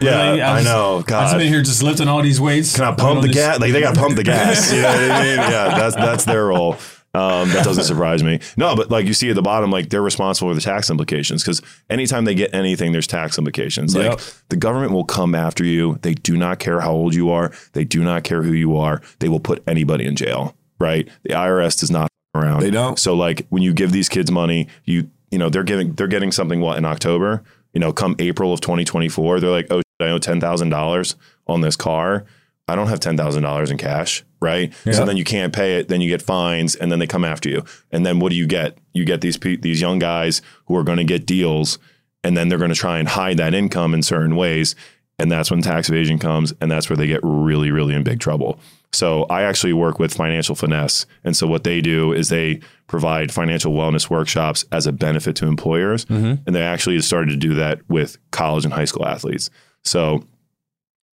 [0.00, 0.42] yeah, Really?
[0.42, 1.04] I just- know.
[1.16, 2.74] I've been here just lifting all these weights.
[2.76, 3.60] can I pump the gas?
[3.60, 4.72] Like they got to pump the gas.
[4.72, 5.36] You know what I mean?
[5.36, 6.76] Yeah, that's that's their role.
[7.14, 8.40] Um, that doesn't surprise me.
[8.58, 11.42] No, but like you see at the bottom, like they're responsible for the tax implications
[11.42, 13.94] because anytime they get anything, there's tax implications.
[13.94, 14.10] Yep.
[14.10, 14.20] Like
[14.50, 15.98] the government will come after you.
[16.02, 17.52] They do not care how old you are.
[17.72, 19.00] They do not care who you are.
[19.20, 20.54] They will put anybody in jail.
[20.78, 21.08] Right?
[21.22, 22.60] The IRS does not around.
[22.60, 22.98] They don't.
[22.98, 26.32] So like when you give these kids money, you you know they're giving they're getting
[26.32, 27.42] something what in October.
[27.72, 31.14] You know, come April of 2024, they're like, oh, shit, I owe ten thousand dollars
[31.46, 32.24] on this car.
[32.68, 34.72] I don't have ten thousand dollars in cash, right?
[34.94, 35.88] So then you can't pay it.
[35.88, 37.64] Then you get fines, and then they come after you.
[37.92, 38.78] And then what do you get?
[38.92, 41.78] You get these pe- these young guys who are going to get deals,
[42.24, 44.74] and then they're going to try and hide that income in certain ways,
[45.18, 48.20] and that's when tax evasion comes, and that's where they get really, really in big
[48.20, 48.58] trouble.
[48.92, 53.32] So I actually work with Financial Finesse, and so what they do is they provide
[53.32, 56.42] financial wellness workshops as a benefit to employers, mm-hmm.
[56.46, 59.50] and they actually started to do that with college and high school athletes.
[59.84, 60.24] So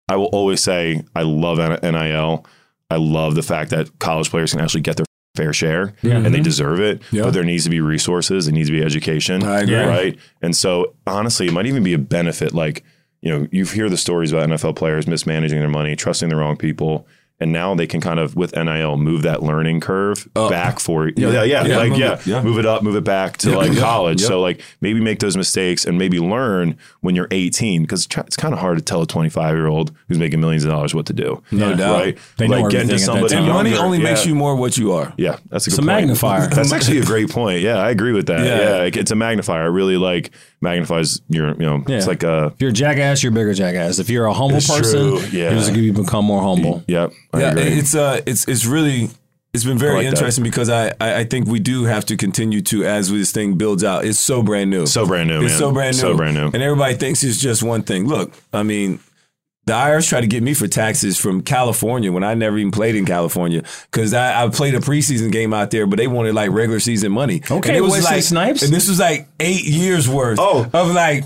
[0.08, 2.46] I will always say I love NIL.
[2.90, 6.30] I love the fact that college players can actually get their fair share and they
[6.30, 6.42] mm-hmm.
[6.42, 7.02] deserve it.
[7.10, 7.24] Yeah.
[7.24, 9.42] But there needs to be resources, there needs to be education.
[9.42, 9.74] I agree.
[9.74, 10.18] Right.
[10.40, 12.54] And so honestly, it might even be a benefit.
[12.54, 12.84] Like,
[13.20, 16.56] you know, you hear the stories about NFL players mismanaging their money, trusting the wrong
[16.56, 17.06] people.
[17.38, 20.48] And now they can kind of with NIL move that learning curve Up.
[20.50, 22.42] back for yeah, yeah, yeah, Yeah, like move yeah, it, yeah.
[22.42, 24.22] move it up, move it back to like college.
[24.22, 28.54] So like maybe make those mistakes and maybe learn when you're 18 because it's kind
[28.54, 31.12] of hard to tell a 25 year old who's making millions of dollars what to
[31.12, 31.42] do.
[31.50, 32.00] No doubt.
[32.00, 32.18] right?
[32.38, 34.78] They like getting to everything at that somebody and money only makes you more what
[34.78, 36.06] you are Yeah, that's a It's good a point.
[36.06, 36.46] magnifier.
[36.48, 37.60] That's actually a great point.
[37.60, 38.46] Yeah, I agree with that.
[38.46, 38.60] Yeah.
[38.62, 39.60] Yeah, like, it's a magnifier.
[39.60, 40.30] I really like
[40.60, 43.98] magnifies your, you know, it's like a If you're a jackass, you're a bigger jackass.
[43.98, 45.50] If you're a humble It's person, true, yeah.
[45.50, 46.82] you're just going to become more humble.
[46.88, 47.62] Yep, I yeah, agree.
[47.64, 49.10] it's uh, it's it's really
[49.52, 50.12] it's been very I like that.
[50.12, 53.56] interesting because I, I I think we do have to continue to as this thing
[53.56, 54.04] builds out.
[54.04, 55.58] It's so brand new, so brand new, it's man.
[55.58, 56.46] so brand new, so brand new.
[56.46, 58.06] and everybody thinks it's just one thing.
[58.06, 59.00] Look, I mean.
[59.66, 62.94] The IRS tried to get me for taxes from California when I never even played
[62.94, 66.52] in California because I, I played a preseason game out there, but they wanted like
[66.52, 67.42] regular season money.
[67.50, 68.62] Okay, and it was Wesley like Snipes?
[68.62, 70.38] and this was like eight years worth.
[70.40, 70.70] Oh.
[70.72, 71.24] of like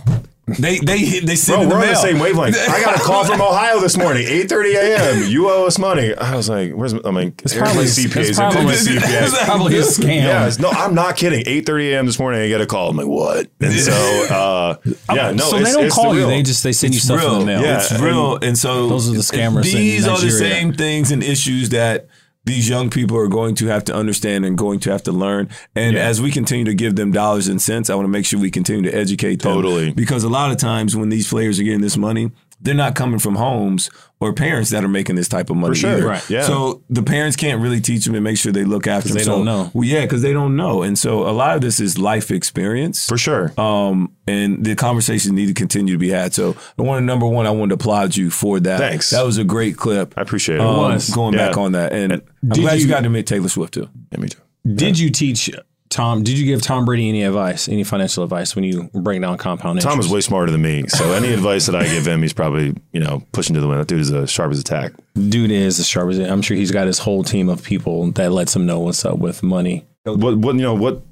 [0.59, 2.57] they they they sent Bro, in the we're on the same wavelength.
[2.69, 5.31] I got a call from Ohio this morning, 8:30 a.m.
[5.31, 6.15] You owe us money.
[6.15, 9.45] I was like, "Where's?" I'm like, It's probably, my it's CPAs." probably, my it's CPAs.
[9.45, 10.17] probably a scam.
[10.17, 11.45] Yeah, no, I'm not kidding.
[11.45, 12.07] 8:30 a.m.
[12.07, 12.91] this morning, I get a call.
[12.91, 14.77] I'm like, "What?" And so, uh,
[15.15, 16.27] yeah, no, so it's, they don't call the you.
[16.27, 17.35] They just they send you It's stuff real.
[17.35, 17.63] in the mail.
[17.63, 17.77] Yeah.
[17.79, 18.37] It's real.
[18.37, 22.09] And so Those are the scammers in These are the same things and issues that
[22.51, 25.49] these young people are going to have to understand and going to have to learn.
[25.77, 28.41] And as we continue to give them dollars and cents, I want to make sure
[28.41, 29.55] we continue to educate them.
[29.55, 29.93] Totally.
[29.93, 33.19] Because a lot of times when these players are getting this money, they're not coming
[33.19, 33.89] from homes
[34.21, 35.73] or parents that are making this type of money.
[35.75, 35.91] For sure.
[35.93, 36.07] either.
[36.07, 36.31] Right.
[36.31, 36.43] Yeah.
[36.43, 39.17] So the parents can't really teach them and make sure they look after them.
[39.19, 39.71] they So- don't know.
[39.73, 40.83] Well, yeah, because they don't know.
[40.83, 43.07] And so a lot of this is life experience.
[43.07, 43.59] for sure.
[43.59, 46.35] Um, and the conversations need to continue to be had.
[46.35, 48.79] So I want to number one, I want to applaud you for that.
[48.79, 49.11] Thanks.
[49.11, 50.13] That was a great clip.
[50.19, 50.61] I appreciate it.
[50.61, 51.09] Um, was.
[51.11, 51.49] going Yeah.
[51.49, 53.89] back on that, and I'm glad you, you- got to meet Taylor Swift too.
[54.13, 54.39] Yeah, me too.
[54.75, 55.49] Did you teach
[55.91, 56.23] Tom?
[56.23, 59.79] Did you give Tom Brady any advice, any financial advice when you break down compound
[59.79, 59.93] interest?
[59.93, 62.75] Tom is way smarter than me, so any advice that I give him, he's probably
[62.93, 63.81] you know pushing to the wind.
[63.81, 64.93] That dude is as sharp as a tack.
[65.15, 66.31] Dude is as sharp as it.
[66.31, 69.19] I'm sure he's got his whole team of people that lets him know what's up
[69.19, 69.85] with money.
[70.05, 71.03] What what you know what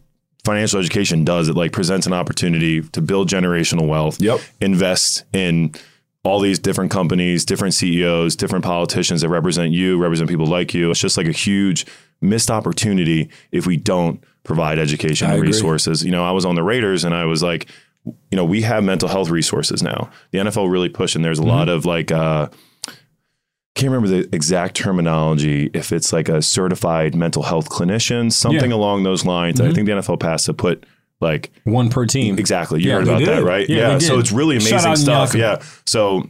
[0.44, 1.48] financial education does?
[1.48, 4.22] It like presents an opportunity to build generational wealth.
[4.22, 4.40] Yep.
[4.60, 5.74] Invest in
[6.24, 10.90] all these different companies, different CEOs, different politicians that represent you, represent people like you.
[10.90, 11.86] It's just like a huge
[12.20, 16.02] missed opportunity if we don't provide education and resources.
[16.04, 17.68] You know, I was on the Raiders and I was like,
[18.04, 20.10] you know, we have mental health resources now.
[20.32, 21.22] The NFL really pushing.
[21.22, 21.50] There's a Mm-hmm.
[21.50, 22.48] lot of like uh
[23.74, 28.76] can't remember the exact terminology if it's like a certified mental health clinician, something Yeah.
[28.76, 29.60] along those lines.
[29.60, 29.70] Mm-hmm.
[29.70, 30.84] I think the NFL passed to put
[31.20, 32.38] like One per team.
[32.38, 32.80] Exactly.
[32.82, 33.68] You Yeah, heard about that, right?
[33.68, 35.34] Yeah, they So it's really amazing stuff.
[35.34, 35.60] Yeah.
[35.86, 36.28] So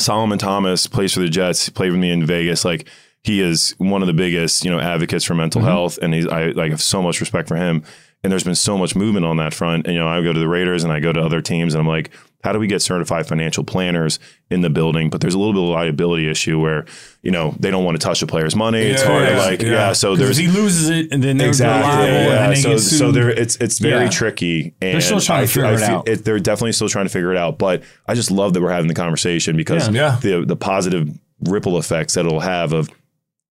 [0.00, 2.64] Solomon Thomas plays for the Jets, played with me in Vegas.
[2.64, 2.88] Like
[3.24, 5.70] he is one of the biggest, you know, advocates for mental Mm-hmm.
[5.70, 5.98] health.
[6.00, 7.82] And he's I like have so much respect for him.
[8.22, 9.86] And there's been so much movement on that front.
[9.86, 11.80] And you know, I go to the Raiders and I go to other teams and
[11.82, 12.10] I'm like,
[12.42, 14.18] how do we get certified financial planners
[14.50, 15.08] in the building?
[15.10, 16.84] But there's a little bit of liability issue where,
[17.22, 18.80] you know, they don't want to touch the player's money.
[18.80, 19.68] it's hard yeah, like, yeah.
[19.70, 19.92] yeah.
[19.94, 22.46] so there's he loses it, and then they're exactly liable, yeah, yeah.
[22.48, 24.10] then so so there it's it's very Yeah.
[24.10, 26.06] tricky and They're still trying to figure I it out.
[26.24, 28.88] they're definitely still trying to figure it out but i just love that we're having
[28.88, 30.18] the conversation because Yeah.
[30.20, 31.08] the the positive
[31.40, 32.90] ripple effects that it'll have of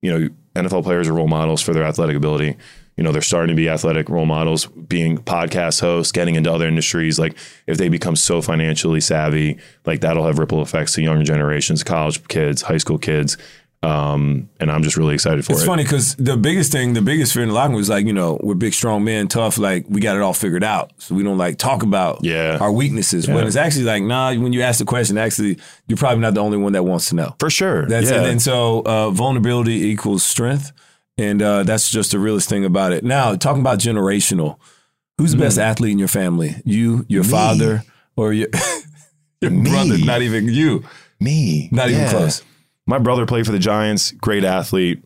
[0.03, 2.55] you know nfl players are role models for their athletic ability.
[2.95, 6.67] You know they're starting to be athletic role models being podcast hosts getting into other
[6.67, 7.17] industries.
[7.17, 7.35] Like
[7.65, 12.27] if they become so financially savvy like that'll have ripple effects to younger generations college
[12.27, 13.37] kids high school kids
[13.83, 16.93] um, and i'm just really excited for It's it It's funny because the biggest thing,
[16.93, 19.27] the biggest fear in the locker room was like, you know, we're big, strong men,
[19.27, 19.57] tough.
[19.57, 22.57] Like we got it all figured out, so we don't like talk about Yeah.
[22.61, 23.27] our weaknesses.
[23.27, 24.33] When it's actually like, nah.
[24.33, 25.57] When you ask the question, actually,
[25.87, 27.35] you're probably not the only one that wants to know.
[27.39, 28.17] for sure That's yeah.
[28.17, 30.71] and, and so uh, vulnerability equals strength,
[31.17, 33.03] and uh, that's just the realest thing about it.
[33.03, 34.57] Now, talking about generational,
[35.17, 35.41] who's the Mm.
[35.41, 36.55] best athlete in your family?
[36.65, 37.83] You, your father,
[38.15, 38.47] or your
[39.41, 39.97] your brother?
[39.97, 40.83] Not even you.
[41.19, 42.41] me Not even close.
[42.85, 45.03] My brother played for the Giants, great athlete.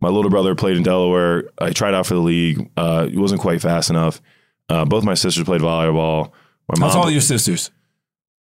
[0.00, 1.50] My little brother played in Delaware.
[1.58, 2.70] I tried out for the league.
[2.76, 4.20] Uh, he wasn't quite fast enough.
[4.68, 6.32] Uh, both my sisters played volleyball.
[6.76, 7.70] My How tall are your sisters?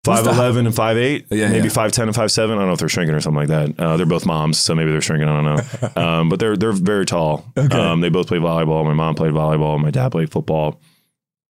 [0.05, 1.73] five eleven and five eight, Yeah, maybe yeah.
[1.73, 2.57] five ten and five seven.
[2.57, 3.79] I don't know if they're shrinking or something like that.
[3.83, 5.29] Uh, they're both moms, so maybe they're shrinking.
[5.29, 5.45] I don't
[5.97, 6.03] know.
[6.03, 7.45] um, but they're they're very tall.
[7.57, 8.85] Um, they both play volleyball.
[8.85, 9.79] My mom played volleyball.
[9.81, 10.81] My dad played football.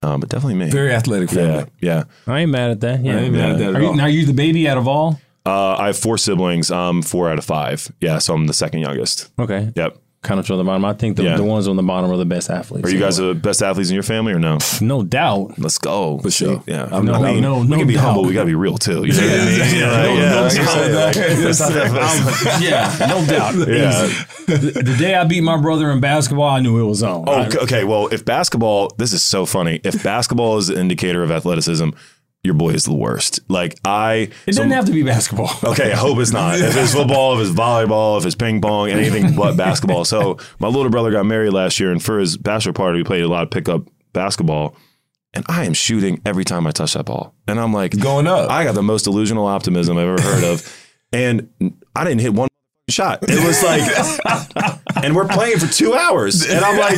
[0.03, 0.69] Um, but definitely me.
[0.71, 1.69] Very athletic family.
[1.79, 2.33] yeah, yeah.
[2.33, 3.03] I ain't mad at that.
[3.03, 3.17] Yeah.
[3.17, 3.93] I ain't mad at that at Are you, all.
[3.95, 5.19] now you the baby out of all?
[5.45, 6.69] Uh, I have four siblings.
[6.71, 7.91] Um, four out of five.
[7.99, 9.29] Yeah, so I'm the second youngest.
[9.39, 9.71] Okay.
[9.75, 9.97] Yep.
[10.23, 10.85] Kind of on the bottom.
[10.85, 11.35] I think the, Yeah.
[11.35, 12.87] the ones on the bottom are the best athletes.
[12.87, 14.59] Are you guys the best athletes in your family or no?
[14.79, 15.57] no doubt.
[15.57, 16.19] Let's go.
[16.19, 16.61] For sure.
[16.67, 16.87] Yeah.
[16.91, 18.03] I'm not- I mean, no- we no can be doubt.
[18.03, 18.25] humble.
[18.25, 19.03] We got to be real too.
[19.03, 19.57] You know what I mean?
[19.57, 19.87] Yeah.
[19.87, 20.29] No- yeah.
[20.29, 21.05] no Like I doubt.
[21.07, 23.55] like, it's not that- yeah, no doubt.
[23.67, 24.07] Yeah.
[24.45, 27.23] The, the day I beat my brother in basketball, I knew it was on.
[27.27, 27.83] Oh, I- okay, okay.
[27.83, 29.81] Well, if basketball, this is so funny.
[29.83, 31.89] If basketball is an indicator of athleticism,
[32.43, 33.39] your boy is the worst.
[33.47, 35.51] Like I, it so- doesn't have to be basketball.
[35.63, 36.59] Okay, I hope it's not.
[36.59, 40.05] If it's football, if it's volleyball, if it's ping pong, anything but basketball.
[40.05, 43.23] So my little brother got married last year, and for his bachelor party, we played
[43.23, 43.83] a lot of pickup
[44.13, 44.75] basketball.
[45.33, 48.49] And I am shooting every time I touch that ball, and I'm like Going up.
[48.51, 51.49] I got the most delusional optimism I've ever heard of, and
[51.95, 52.49] I didn't hit one
[52.89, 53.19] shot.
[53.21, 56.97] It was like, and we're playing for two hours, and I'm like,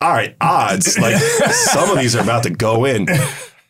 [0.00, 3.06] all right, odds like some of these are about to go in.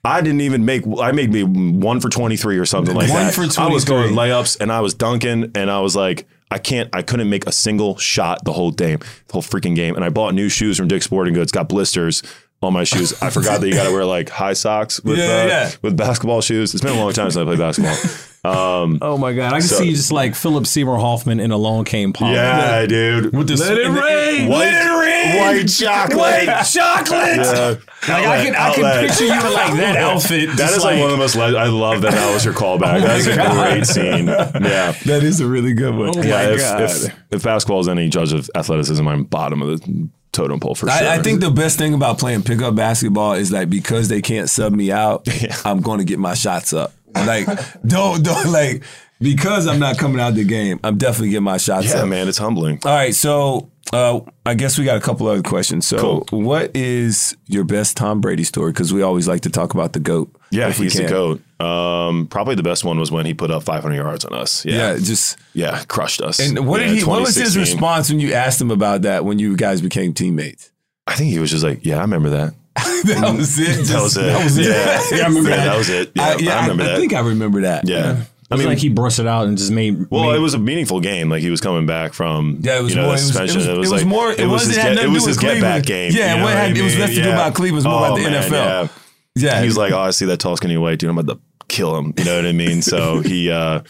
[0.04, 0.84] I didn't even make.
[1.00, 3.34] I made me one for twenty three or something like One that.
[3.34, 6.90] for I was going layups and I was dunking and I was like, I can't.
[6.92, 9.96] I couldn't make a single shot the whole game, the whole freaking game.
[9.96, 11.52] And I bought new shoes from Dick's Sporting Goods.
[11.52, 12.22] Got blisters
[12.62, 13.14] on my shoes.
[13.22, 15.70] I forgot that you got to wear like high socks with Yeah, uh, yeah.
[15.82, 16.74] with basketball shoes.
[16.74, 17.96] It's been a long time since I played basketball.
[18.44, 21.50] Um, Oh my god, I can So- see you just like Philip Seymour Hoffman in
[21.50, 22.34] Along Came Polly.
[22.34, 23.32] yeah, dude.
[23.36, 24.48] With this, Let it rain.
[24.48, 25.40] White, Let it rain.
[25.40, 26.18] white chocolate.
[26.46, 27.36] White chocolate.
[27.36, 27.74] Yeah.
[28.06, 30.50] Like I can, I can picture you in like that outfit.
[30.58, 31.36] That is is like, one of the most.
[31.36, 33.00] Le- I love that that was your callback.
[33.00, 34.26] That's a great scene.
[34.28, 34.92] Yeah.
[35.06, 36.10] That is a really good one.
[36.10, 36.82] Oh my if, god.
[36.82, 40.88] if if basketball is any judge of athleticism, I'm bottom of the totem pole for
[40.90, 40.96] sure.
[41.08, 44.50] I, I think the best thing about playing pickup basketball is like because they can't
[44.50, 45.26] sub me out,
[45.64, 46.92] I'm going to get my shots up.
[47.14, 47.46] Like
[47.86, 48.82] don't don't like
[49.20, 50.80] because I'm not coming out the game.
[50.84, 52.08] I'm definitely getting my shots yeah, up.
[52.08, 52.80] man, it's humbling.
[52.84, 55.86] All right, so uh, I guess we got a couple other questions.
[55.86, 58.72] So, what is your best Tom Brady story?
[58.72, 60.34] Because we always like to talk about the goat.
[60.50, 61.10] Yeah, he's the can.
[61.10, 61.40] goat.
[61.64, 64.64] Um, probably the best one was when he put up 500 yards on us.
[64.64, 66.38] Yeah, Yeah, just yeah, crushed us.
[66.40, 67.04] and what Yeah, did he?
[67.04, 70.70] What was his response when you asked him about that when you guys became teammates?
[71.06, 72.54] I think he was just like, "Yeah, I remember that.
[73.04, 73.86] that was it.
[73.86, 74.22] That was it.
[74.22, 74.66] That was it.
[74.66, 75.64] Yeah, Yeah, I remember Yeah, that.
[75.64, 76.12] that was it.
[76.14, 76.98] Yeah, I, I, yeah, I, remember I that.
[76.98, 77.88] think I remember that.
[77.88, 80.10] yeah, I mean, like he brushed it out and just made.
[80.10, 81.28] Well, made, it was a meaningful game.
[81.28, 83.16] Like he was coming back from Yeah, it was you know, more.
[83.16, 84.30] the It was, it was, it was like, more.
[84.32, 85.82] It, was wasn't his had get, nothing it to was do his with get back
[85.84, 86.12] game.
[86.12, 87.00] Yeah, you it, know had, what I it was mean?
[87.00, 87.34] less to do Yeah.
[87.34, 87.72] about Cleveland.
[87.72, 88.50] It was more Oh, about the man, NFL.
[88.52, 88.88] Yeah.
[89.36, 91.10] Yeah, He's like, oh, I see that tall, skinny white dude.
[91.10, 92.12] I'm about to kill him.
[92.16, 92.82] You know what I mean?
[92.82, 93.80] So he, uh,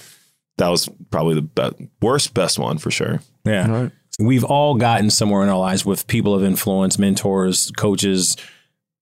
[0.56, 3.20] that was probably the best, worst, best one for sure.
[3.44, 3.88] Yeah.
[4.18, 8.36] We've all gotten somewhere in our lives with people of influence, mentors, coaches,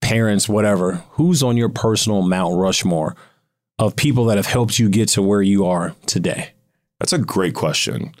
[0.03, 1.03] parents, whatever.
[1.11, 3.15] Who's on your personal Mount Rushmore
[3.79, 6.51] of people that have helped you get to where you are today?
[6.99, 8.13] That's a great question.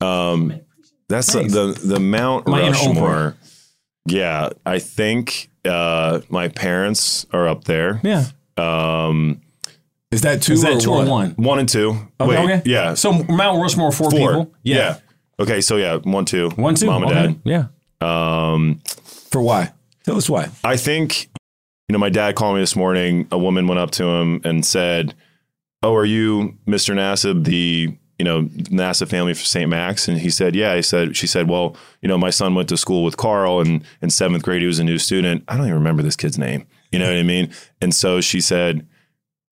[0.00, 0.60] Um,
[1.08, 1.52] that's the, Thanks.
[1.52, 3.36] the the Mount My Rushmore.
[4.08, 8.00] Yeah, I think uh, my parents are up there.
[8.04, 8.24] Yeah.
[8.56, 9.40] Um,
[10.10, 11.08] Is that two Is that or two or one?
[11.08, 11.30] one?
[11.32, 11.90] one and two.
[12.20, 12.28] Okay.
[12.30, 12.62] Wait, okay.
[12.64, 12.94] yeah.
[12.94, 14.18] So Mount Rushmore, four, Four.
[14.30, 14.54] people.
[14.62, 14.98] Yeah.
[15.38, 16.48] Okay, so yeah, one, two.
[16.50, 16.86] One, two.
[16.86, 17.38] Mom and Okay.
[17.44, 17.66] Yeah.
[18.00, 18.80] Um,
[19.30, 19.72] For why?
[20.06, 20.48] Tell us why.
[20.64, 21.24] I think,
[21.88, 23.26] you know, my dad called me this morning.
[23.30, 25.14] A woman went up to him and said,
[25.82, 26.94] "Oh, are you Mr.
[26.94, 29.68] Nassib, the you know Nassib family for St.
[29.68, 32.68] Max?" And he said, "Yeah." He said, "She said, well, you know, my son went
[32.70, 35.42] to school with Carl, and in seventh grade he was a new student.
[35.48, 36.66] I don't even remember this kid's name.
[36.92, 37.50] You know what I mean?"
[37.80, 38.86] And so she said.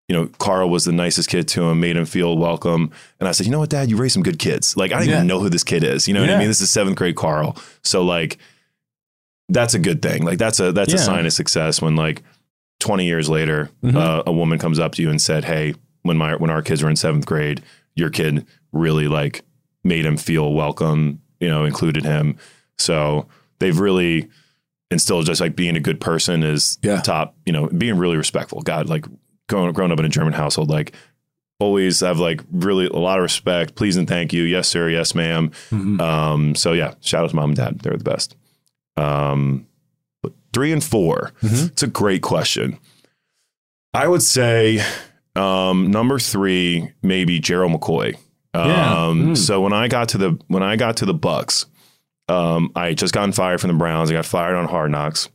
[0.07, 2.91] You know, Carl was the nicest kid to him, made him feel welcome.
[3.21, 4.77] And I said, you know what, Dad, you raised some good kids.
[4.77, 5.15] Like, I don't Yeah.
[5.15, 6.07] even know who this kid is.
[6.07, 6.47] You know what I mean?
[6.49, 7.57] This is seventh grade Carl.
[7.83, 8.37] So like,
[9.49, 10.25] that's a good thing.
[10.25, 12.23] Like that's a that's a sign of success when like
[12.81, 13.97] 20 years later Mhm.
[13.97, 16.83] uh, a woman comes up to you and said, "Hey, when my when our kids
[16.83, 17.63] were in 7th grade,
[17.95, 19.43] your kid really like
[19.85, 22.37] made him feel welcome, you know, included him."
[22.79, 23.27] So,
[23.61, 24.29] they've really
[24.91, 27.01] instilled just like being a good person is Yeah.
[27.01, 28.61] top, you know, being really respectful.
[28.63, 29.07] God, like
[29.49, 30.93] growing growing up in a German household like
[31.61, 33.75] always have like really a lot of respect.
[33.77, 34.43] Please and thank you.
[34.43, 34.89] Yes, sir.
[34.91, 36.01] Yes, madam Mhm.
[36.01, 37.79] Um, so yeah, shout out to mom and dad.
[37.81, 38.37] They're the best.
[38.97, 39.67] Um,
[40.53, 41.69] three and 4 Mhm.
[41.71, 42.79] It's a great question.
[43.93, 44.85] I would say
[45.37, 48.17] um, number three, maybe Gerald McCoy.
[48.55, 48.95] Um, Yeah.
[49.33, 49.37] Mm.
[49.37, 51.67] So when I got to the when I got to the Bucs,
[52.29, 54.11] um, I had just gotten fired from the Browns.
[54.11, 55.29] I got fired on Hard Knocks.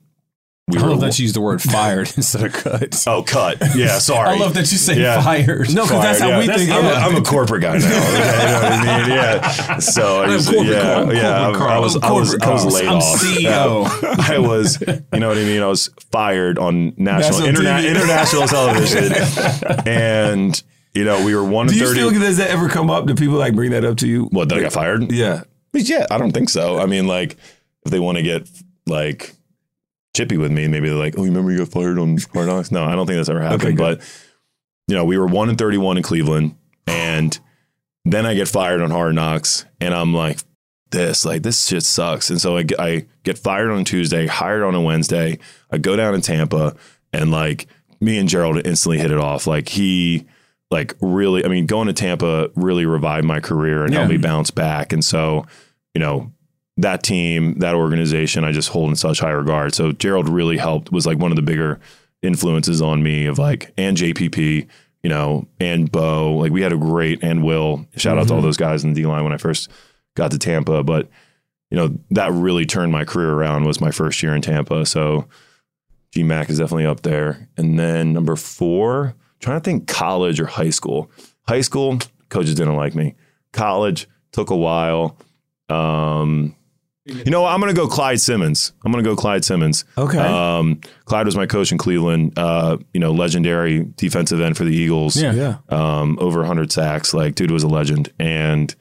[0.69, 3.03] We I were- love that you use the word fired instead of cut.
[3.07, 3.57] oh cut.
[3.75, 4.29] Yeah, sorry.
[4.29, 5.21] I love that you say Yeah.
[5.21, 5.73] fired.
[5.73, 6.57] No, because that's how Fired, we yeah.
[6.57, 6.69] think.
[6.71, 7.05] I'm, a, yeah.
[7.05, 7.85] I'm a corporate guy now.
[7.89, 9.09] You know what I mean?
[9.09, 9.79] Yeah.
[9.79, 11.45] So I corporate yeah, yeah.
[11.47, 12.87] corporate I, I was, I was, I was laid.
[12.87, 13.19] I'm off.
[13.21, 14.01] CEO.
[14.03, 14.35] Yeah.
[14.35, 15.61] I was, you know what I mean?
[15.61, 19.13] I was fired on national, interna- international television,
[19.87, 20.61] and
[20.93, 21.99] you know we were one Do you thirty.
[21.99, 23.05] still does that ever come up?
[23.05, 24.25] Do people like bring that up to you?
[24.25, 24.49] what?
[24.49, 25.11] That I got fired?
[25.11, 25.43] Yeah.
[25.71, 26.79] But yeah, I don't think so.
[26.79, 27.33] I mean, like,
[27.85, 28.49] if they want to get
[28.87, 29.35] like
[30.15, 32.71] chippy with me, maybe they're like, "Oh, you remember you got fired on Hard Knocks?"
[32.71, 33.63] No, I don't think that's ever happened.
[33.63, 34.01] Okay, but
[34.87, 36.55] you know, we were one and thirty-one in Cleveland,
[36.87, 37.39] and
[38.05, 40.39] then I get fired on Hard Knocks, and I'm like,
[40.91, 44.63] "This, like, this shit sucks." And so I get, I get fired on Tuesday, hired
[44.63, 45.39] on a Wednesday.
[45.71, 46.75] I go down in Tampa,
[47.13, 47.67] and like
[48.01, 49.47] me and Gerald instantly hit it off.
[49.47, 50.27] Like he
[50.71, 54.51] like really, I mean, going to Tampa really revived my career and helped me bounce
[54.51, 54.93] back.
[54.93, 55.45] And so,
[55.93, 56.31] you know,
[56.81, 59.75] that team, that organization, I just hold in such high regard.
[59.75, 61.79] So Gerald really helped, was like one of the bigger
[62.21, 64.67] influences on me of like, and JPP,
[65.03, 66.35] you know, and Beau.
[66.35, 67.85] Like we had a great, and Will.
[67.97, 69.69] Shout out to all those guys in the D line when I first
[70.15, 70.83] got to Tampa.
[70.83, 71.09] But,
[71.69, 74.85] you know, that really turned my career around was my first year in Tampa.
[74.85, 75.27] So
[76.15, 77.49] GMAC is definitely up there.
[77.57, 81.11] And then number four, trying to think college or high school.
[81.47, 81.99] High school,
[82.29, 83.15] coaches didn't like me.
[83.51, 85.17] College took a while.
[85.67, 86.55] Um,
[87.13, 88.73] you know, I'm going to go Clyde Simmons.
[88.83, 89.85] I'm going to go Clyde Simmons.
[89.97, 90.17] Okay.
[90.17, 92.37] Um, Clyde was my coach in Cleveland.
[92.37, 95.15] Uh, you know, legendary defensive end for the Eagles.
[95.15, 95.33] Yeah.
[95.33, 95.57] yeah.
[95.69, 97.13] Um, over 100 sacks.
[97.13, 98.11] Like, dude was a legend.
[98.19, 98.73] And,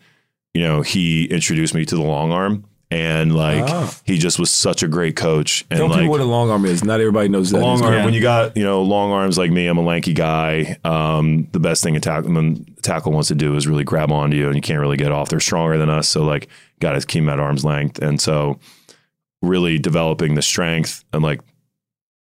[0.55, 2.65] you know, he introduced me to the long arm.
[2.91, 3.95] And like, Ah.
[4.05, 5.63] he just was such a great coach.
[5.71, 6.83] And Tell like, people what a long arm is.
[6.83, 7.61] Not everybody knows that.
[7.61, 7.93] long arm.
[7.93, 8.05] Yeah.
[8.07, 10.79] When you got you know long arms like me, I'm a lanky guy.
[10.85, 14.47] Um, the best thing a tackle, tackle wants to do is really grab onto you,
[14.47, 15.29] and you can't really get off.
[15.29, 16.49] They're stronger than us, so like
[16.81, 17.99] got to keep them at arm's length.
[17.99, 18.59] And so,
[19.43, 21.41] really developing the strength and like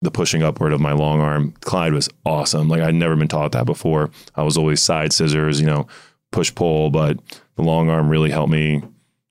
[0.01, 1.55] the pushing upward of my long arm.
[1.63, 2.69] Clyde was awesome.
[2.69, 4.11] Like I'd never been taught that before.
[4.37, 5.87] I was always side scissors, you know,
[6.31, 7.19] push pull, but
[7.57, 8.83] the long arm really helped me.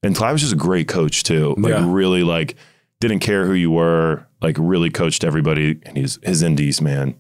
[0.04, 1.56] And Clyde was just a great coach too.
[1.58, 1.86] Like Yeah.
[1.88, 2.56] really like
[3.00, 5.80] didn't care who you were, like really coached everybody.
[5.86, 7.16] And he's his indies, man.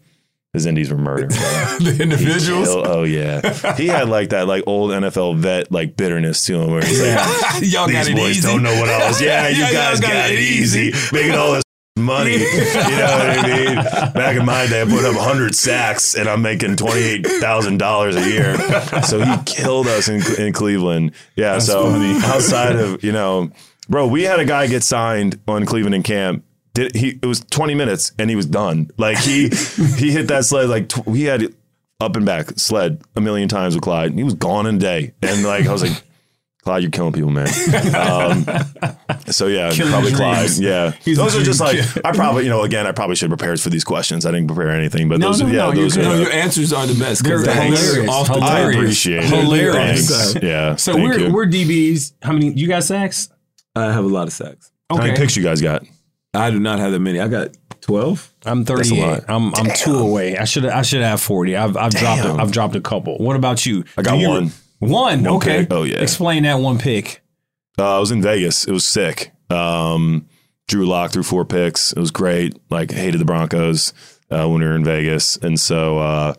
[0.53, 1.27] His indies were murder.
[1.79, 2.67] the individuals.
[2.69, 3.73] oh yeah.
[3.75, 7.17] He had like that like old NFL vet like bitterness to him where he's like
[7.61, 8.47] Y'all got these it boys easy.
[8.49, 9.21] don't know what I was.
[9.21, 11.63] Yeah, you guys got, it easy, making all this
[12.03, 12.31] money.
[12.81, 13.75] You know what I mean?
[14.13, 19.03] Back in my day, I put up 100 sacks and I'm making $28,000 a year.
[19.03, 21.11] So he killed us in, in Cleveland.
[21.35, 21.59] Yeah.
[21.59, 21.87] so
[22.25, 23.51] outside of, you know,
[23.87, 26.43] bro, we had a guy get signed on Cleveland in camp.
[26.73, 27.19] Did he?
[27.21, 28.89] It was 20 minutes and he was done.
[28.97, 29.49] Like he
[29.97, 31.53] he hit that sled like tw- he had
[31.99, 34.11] up and back sled a million times with Clyde.
[34.11, 35.13] And he was gone in a day.
[35.21, 36.01] And like I was like,
[36.64, 37.47] Clyde, you're killing people, man.
[37.95, 38.45] Um,
[39.32, 40.59] so yeah, Killing probably dreams.
[40.59, 42.05] Yeah, He's those are just dream like.
[42.05, 44.26] I probably you know again I probably should have prepared for these questions.
[44.28, 46.05] I didn't prepare anything, but No, those no, are yeah no, you're those good.
[46.05, 47.24] are No, your answers are the best.
[47.24, 48.09] 'cause They're they're hilarious.
[48.12, 48.76] Off the I Hilarious.
[48.78, 49.30] appreciate it.
[49.30, 50.09] Hilarious.
[50.34, 50.43] Thanks.
[50.43, 50.76] Yeah.
[50.76, 51.34] So thank we're you.
[51.34, 52.14] we're DBs.
[52.22, 52.51] How many?
[52.53, 53.30] You got sacks?
[53.76, 54.72] I have a lot of sacks.
[54.89, 55.84] How many picks you guys got?
[56.34, 57.20] I do not have that many.
[57.20, 58.32] I got 12?
[58.45, 59.01] I'm That's a 38.
[59.07, 59.24] lot.
[59.28, 60.38] I'm I'm two away.
[60.38, 61.55] I should I should have 40.
[61.57, 62.39] I've I've dropped Damn.
[62.39, 63.18] a, I've dropped a couple.
[63.18, 63.84] What about you?
[63.97, 64.51] I got Do you- one.
[64.82, 65.23] One.
[65.23, 65.59] One okay.
[65.61, 65.67] pick.
[65.73, 66.01] Oh, yeah.
[66.01, 67.21] Explain that one pick.
[67.79, 68.65] Uh, I was in Vegas.
[68.65, 69.32] It was sick.
[69.49, 70.27] Um,
[70.67, 71.93] Drew Lock threw four picks.
[71.93, 72.57] It was great.
[72.69, 73.93] Like hated the Broncos
[74.29, 76.34] uh, when we were in Vegas, and so uh,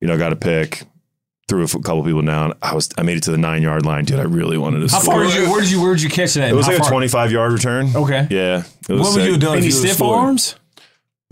[0.00, 0.82] you know got a pick.
[1.48, 2.54] Threw a couple people down.
[2.60, 4.18] I was I made it to the nine yard line, dude.
[4.18, 5.14] I really wanted to How score.
[5.14, 6.50] far did you where did you where did you catch that?
[6.50, 7.94] it was How like a twenty five yard return.
[7.94, 8.26] Okay.
[8.30, 8.64] Yeah.
[8.88, 9.24] It was What would sick.
[9.26, 10.18] you have done Any if you would've stiff scored?
[10.18, 10.56] arms?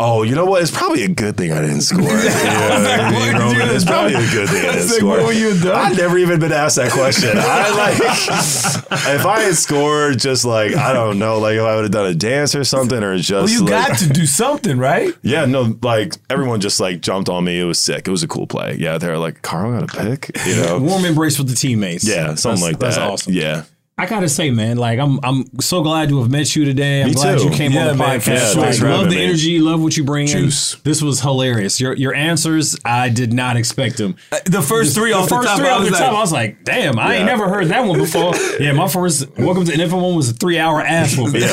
[0.01, 0.61] Oh, you know what?
[0.61, 2.01] It's probably a good thing I didn't score.
[2.05, 3.53] You know?
[3.75, 5.23] It's probably a good thing I didn't Like, score.
[5.23, 5.51] what you?
[5.73, 7.31] I've never even been asked that question.
[7.35, 8.01] I like
[9.15, 12.07] if I had scored, just like I don't know, like if I would have done
[12.07, 15.15] a dance or something, or just Well, you like, got to do something, right?
[15.23, 17.61] yeah, no, like everyone just like jumped on me.
[17.61, 18.09] It was sick.
[18.09, 18.77] It was a cool play.
[18.79, 20.81] Yeah, they're like, Carl got a pick, you know.
[20.81, 22.07] Warm embrace with the teammates.
[22.07, 23.33] Yeah, something That's- like that's awesome.
[23.33, 23.65] Yeah,
[23.97, 27.03] I gotta say, man, like I'm I'm so glad to have met you today.
[27.03, 27.45] I'm Me glad too.
[27.45, 28.57] you came Yeah, on the man, podcast.
[28.57, 30.75] Like, for love the energy, love what you bring Juice.
[30.75, 30.81] in.
[30.83, 31.81] This was hilarious.
[31.81, 34.17] Your your answers, I did not expect them.
[34.33, 36.03] Uh, The first three the off first the top, three I off was the like,
[36.03, 38.35] top, I was like, damn, I ain't never heard that one before.
[38.61, 41.43] yeah, my first welcome to NFL one was a three hour ass whooping.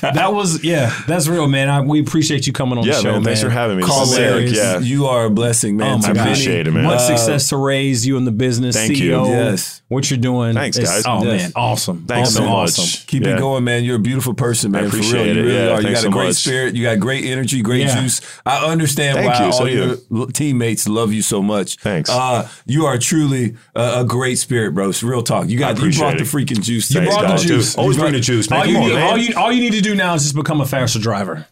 [0.00, 1.68] Like, that was yeah, that's real, man.
[1.68, 3.24] I, we appreciate you coming on yeah, the show, man.
[3.24, 3.82] Thanks for having me.
[3.84, 4.54] Is sick.
[4.54, 5.94] Yeah, You are a blessing, man.
[5.94, 6.16] Oh my to God.
[6.16, 6.30] many.
[6.30, 6.84] Appreciate it, man.
[6.84, 8.76] Much Uh, success to Rayze you in the business.
[8.76, 9.32] Thank CEO, you.
[9.32, 9.82] Yes.
[9.88, 10.54] What you're doing.
[10.54, 11.04] Thanks, guys.
[11.32, 11.42] Yes.
[11.42, 12.04] man, awesome.
[12.06, 12.68] Thanks awesome, so much.
[12.78, 13.04] awesome.
[13.06, 13.36] Keep Yeah.
[13.36, 13.84] it going, man.
[13.84, 14.84] You're a beautiful person, man.
[14.84, 15.44] I For real, appreciate you it.
[15.44, 15.76] really Yeah, are.
[15.76, 16.36] You thanks got a so great much.
[16.36, 16.74] spirit.
[16.74, 18.00] You got great energy, great Yeah.
[18.00, 18.20] juice.
[18.46, 19.52] I understand Thank why you.
[19.52, 20.30] All do your you.
[20.32, 21.76] teammates love you so much.
[21.76, 22.10] Thanks.
[22.10, 24.88] Uh, you are truly a, a great spirit, bro.
[24.88, 25.48] It's real talk.
[25.48, 26.90] You got you appreciate brought the freaking juice.
[26.90, 27.76] You today, brought the juice.
[27.76, 28.60] Always bring the juice, man.
[28.60, 29.02] All Come you, on, need, man.
[29.10, 31.46] all, you, all you need to do now is just become a faster driver.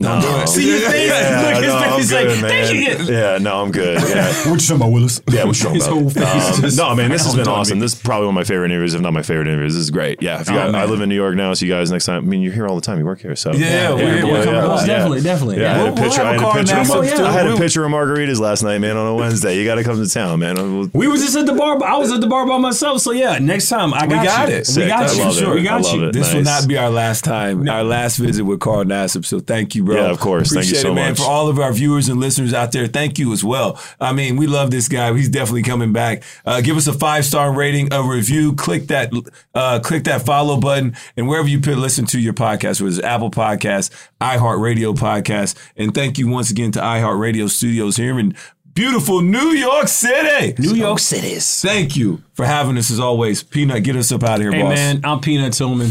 [0.00, 0.44] No.
[0.46, 1.08] See your face?
[1.10, 3.06] Yeah, Look, his no, I'm face like, good, thank man.
[3.06, 3.14] you.
[3.14, 4.00] Yeah, no, I'm good.
[4.08, 4.32] Yeah.
[4.50, 5.20] What you talking about, Willis?
[5.30, 7.78] Yeah, what's wrong His about whole face Um, no, man, this has been awesome.
[7.78, 7.82] me.
[7.82, 9.74] This is probably one of my favorite interviews, if not my favorite interviews.
[9.74, 10.22] This is great.
[10.22, 12.06] Yeah, if you Oh, guys, I live in New York now, so you guys next
[12.06, 12.24] time.
[12.24, 12.98] I mean, you're here all the time.
[12.98, 13.58] You work here, so Yeah,
[13.90, 15.60] yeah, we're- we're coming definitely, definitely.
[15.60, 16.16] Yeah, I had a picture.
[16.24, 16.74] have I a had a car picture.
[16.74, 17.22] now, Of, so, mar- yeah.
[17.28, 19.58] I had a picture of margaritas last night, man, on a Wednesday.
[19.58, 20.56] You got to come to town, man.
[20.56, 21.82] We'll- We was just at the bar.
[21.84, 23.02] I was at the bar by myself.
[23.02, 24.66] So yeah, next time I got, got it.
[24.74, 25.32] We got you.
[25.32, 26.10] Sure, we got you.
[26.10, 29.26] This will not be our last time, our last visit with Carl Nassib.
[29.26, 30.02] So thank you, bro.
[30.02, 30.52] Yeah, of course.
[30.52, 31.10] Thank you so it, man.
[31.10, 31.18] much.
[31.18, 33.80] For all of our viewers and listeners out there, thank you as well.
[34.00, 35.12] I mean, we love this guy.
[35.14, 36.22] He's definitely coming back.
[36.44, 38.54] Uh, give us a five star rating, a review.
[38.54, 39.12] Click that,
[39.54, 43.04] uh, click that follow button, and wherever you put listen to your podcast, whether it's
[43.04, 48.34] Apple Podcasts, iHeartRadio Podcast, and thank you once again to iHeartRadio Studios here in
[48.72, 50.54] beautiful New York City.
[50.62, 51.60] New York Cities.
[51.60, 53.42] Thank you for having us as always.
[53.42, 54.74] Peanut, get us up out of here, Hey boss.
[54.74, 55.90] man, I'm Peanut Tillman.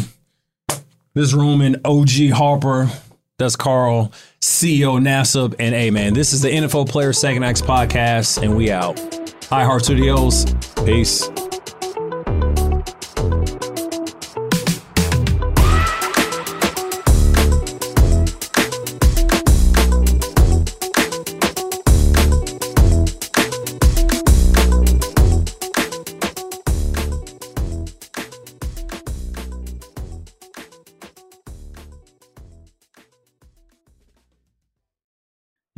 [1.13, 2.89] This Roman OG Harper.
[3.39, 4.11] That's Carl,
[4.41, 5.55] CEO Nassib.
[5.59, 8.97] And A man, this is the NFL Player Second Acts podcast, and we out.
[8.97, 10.45] iHeart Studios.
[10.85, 11.29] Peace.